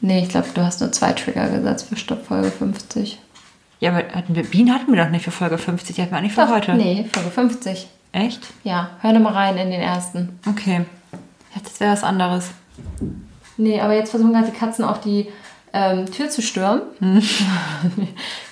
[0.00, 3.20] Nee, ich glaube, du hast nur zwei Trigger gesetzt für Stopp Folge 50.
[3.78, 5.94] Ja, aber hatten wir, Bienen hatten wir doch nicht für Folge 50.
[5.94, 6.74] Die hatten wir eigentlich für Doch, heute.
[6.74, 7.88] Nee, Folge 50.
[8.12, 8.40] Echt?
[8.64, 10.40] Ja, hör mal rein in den ersten.
[10.48, 10.84] Okay.
[11.54, 12.50] Jetzt wäre was anderes.
[13.56, 15.28] Nee, aber jetzt versuchen gerade die Katzen auch die
[15.72, 16.82] ähm, Tür zu stürmen.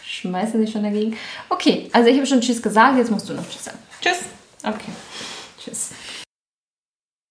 [0.04, 1.16] Schmeißen sich schon dagegen.
[1.48, 3.78] Okay, also ich habe schon Tschüss gesagt, jetzt musst du noch Tschüss sagen.
[4.00, 4.20] Tschüss.
[4.62, 4.92] Okay.
[5.62, 5.90] Tschüss.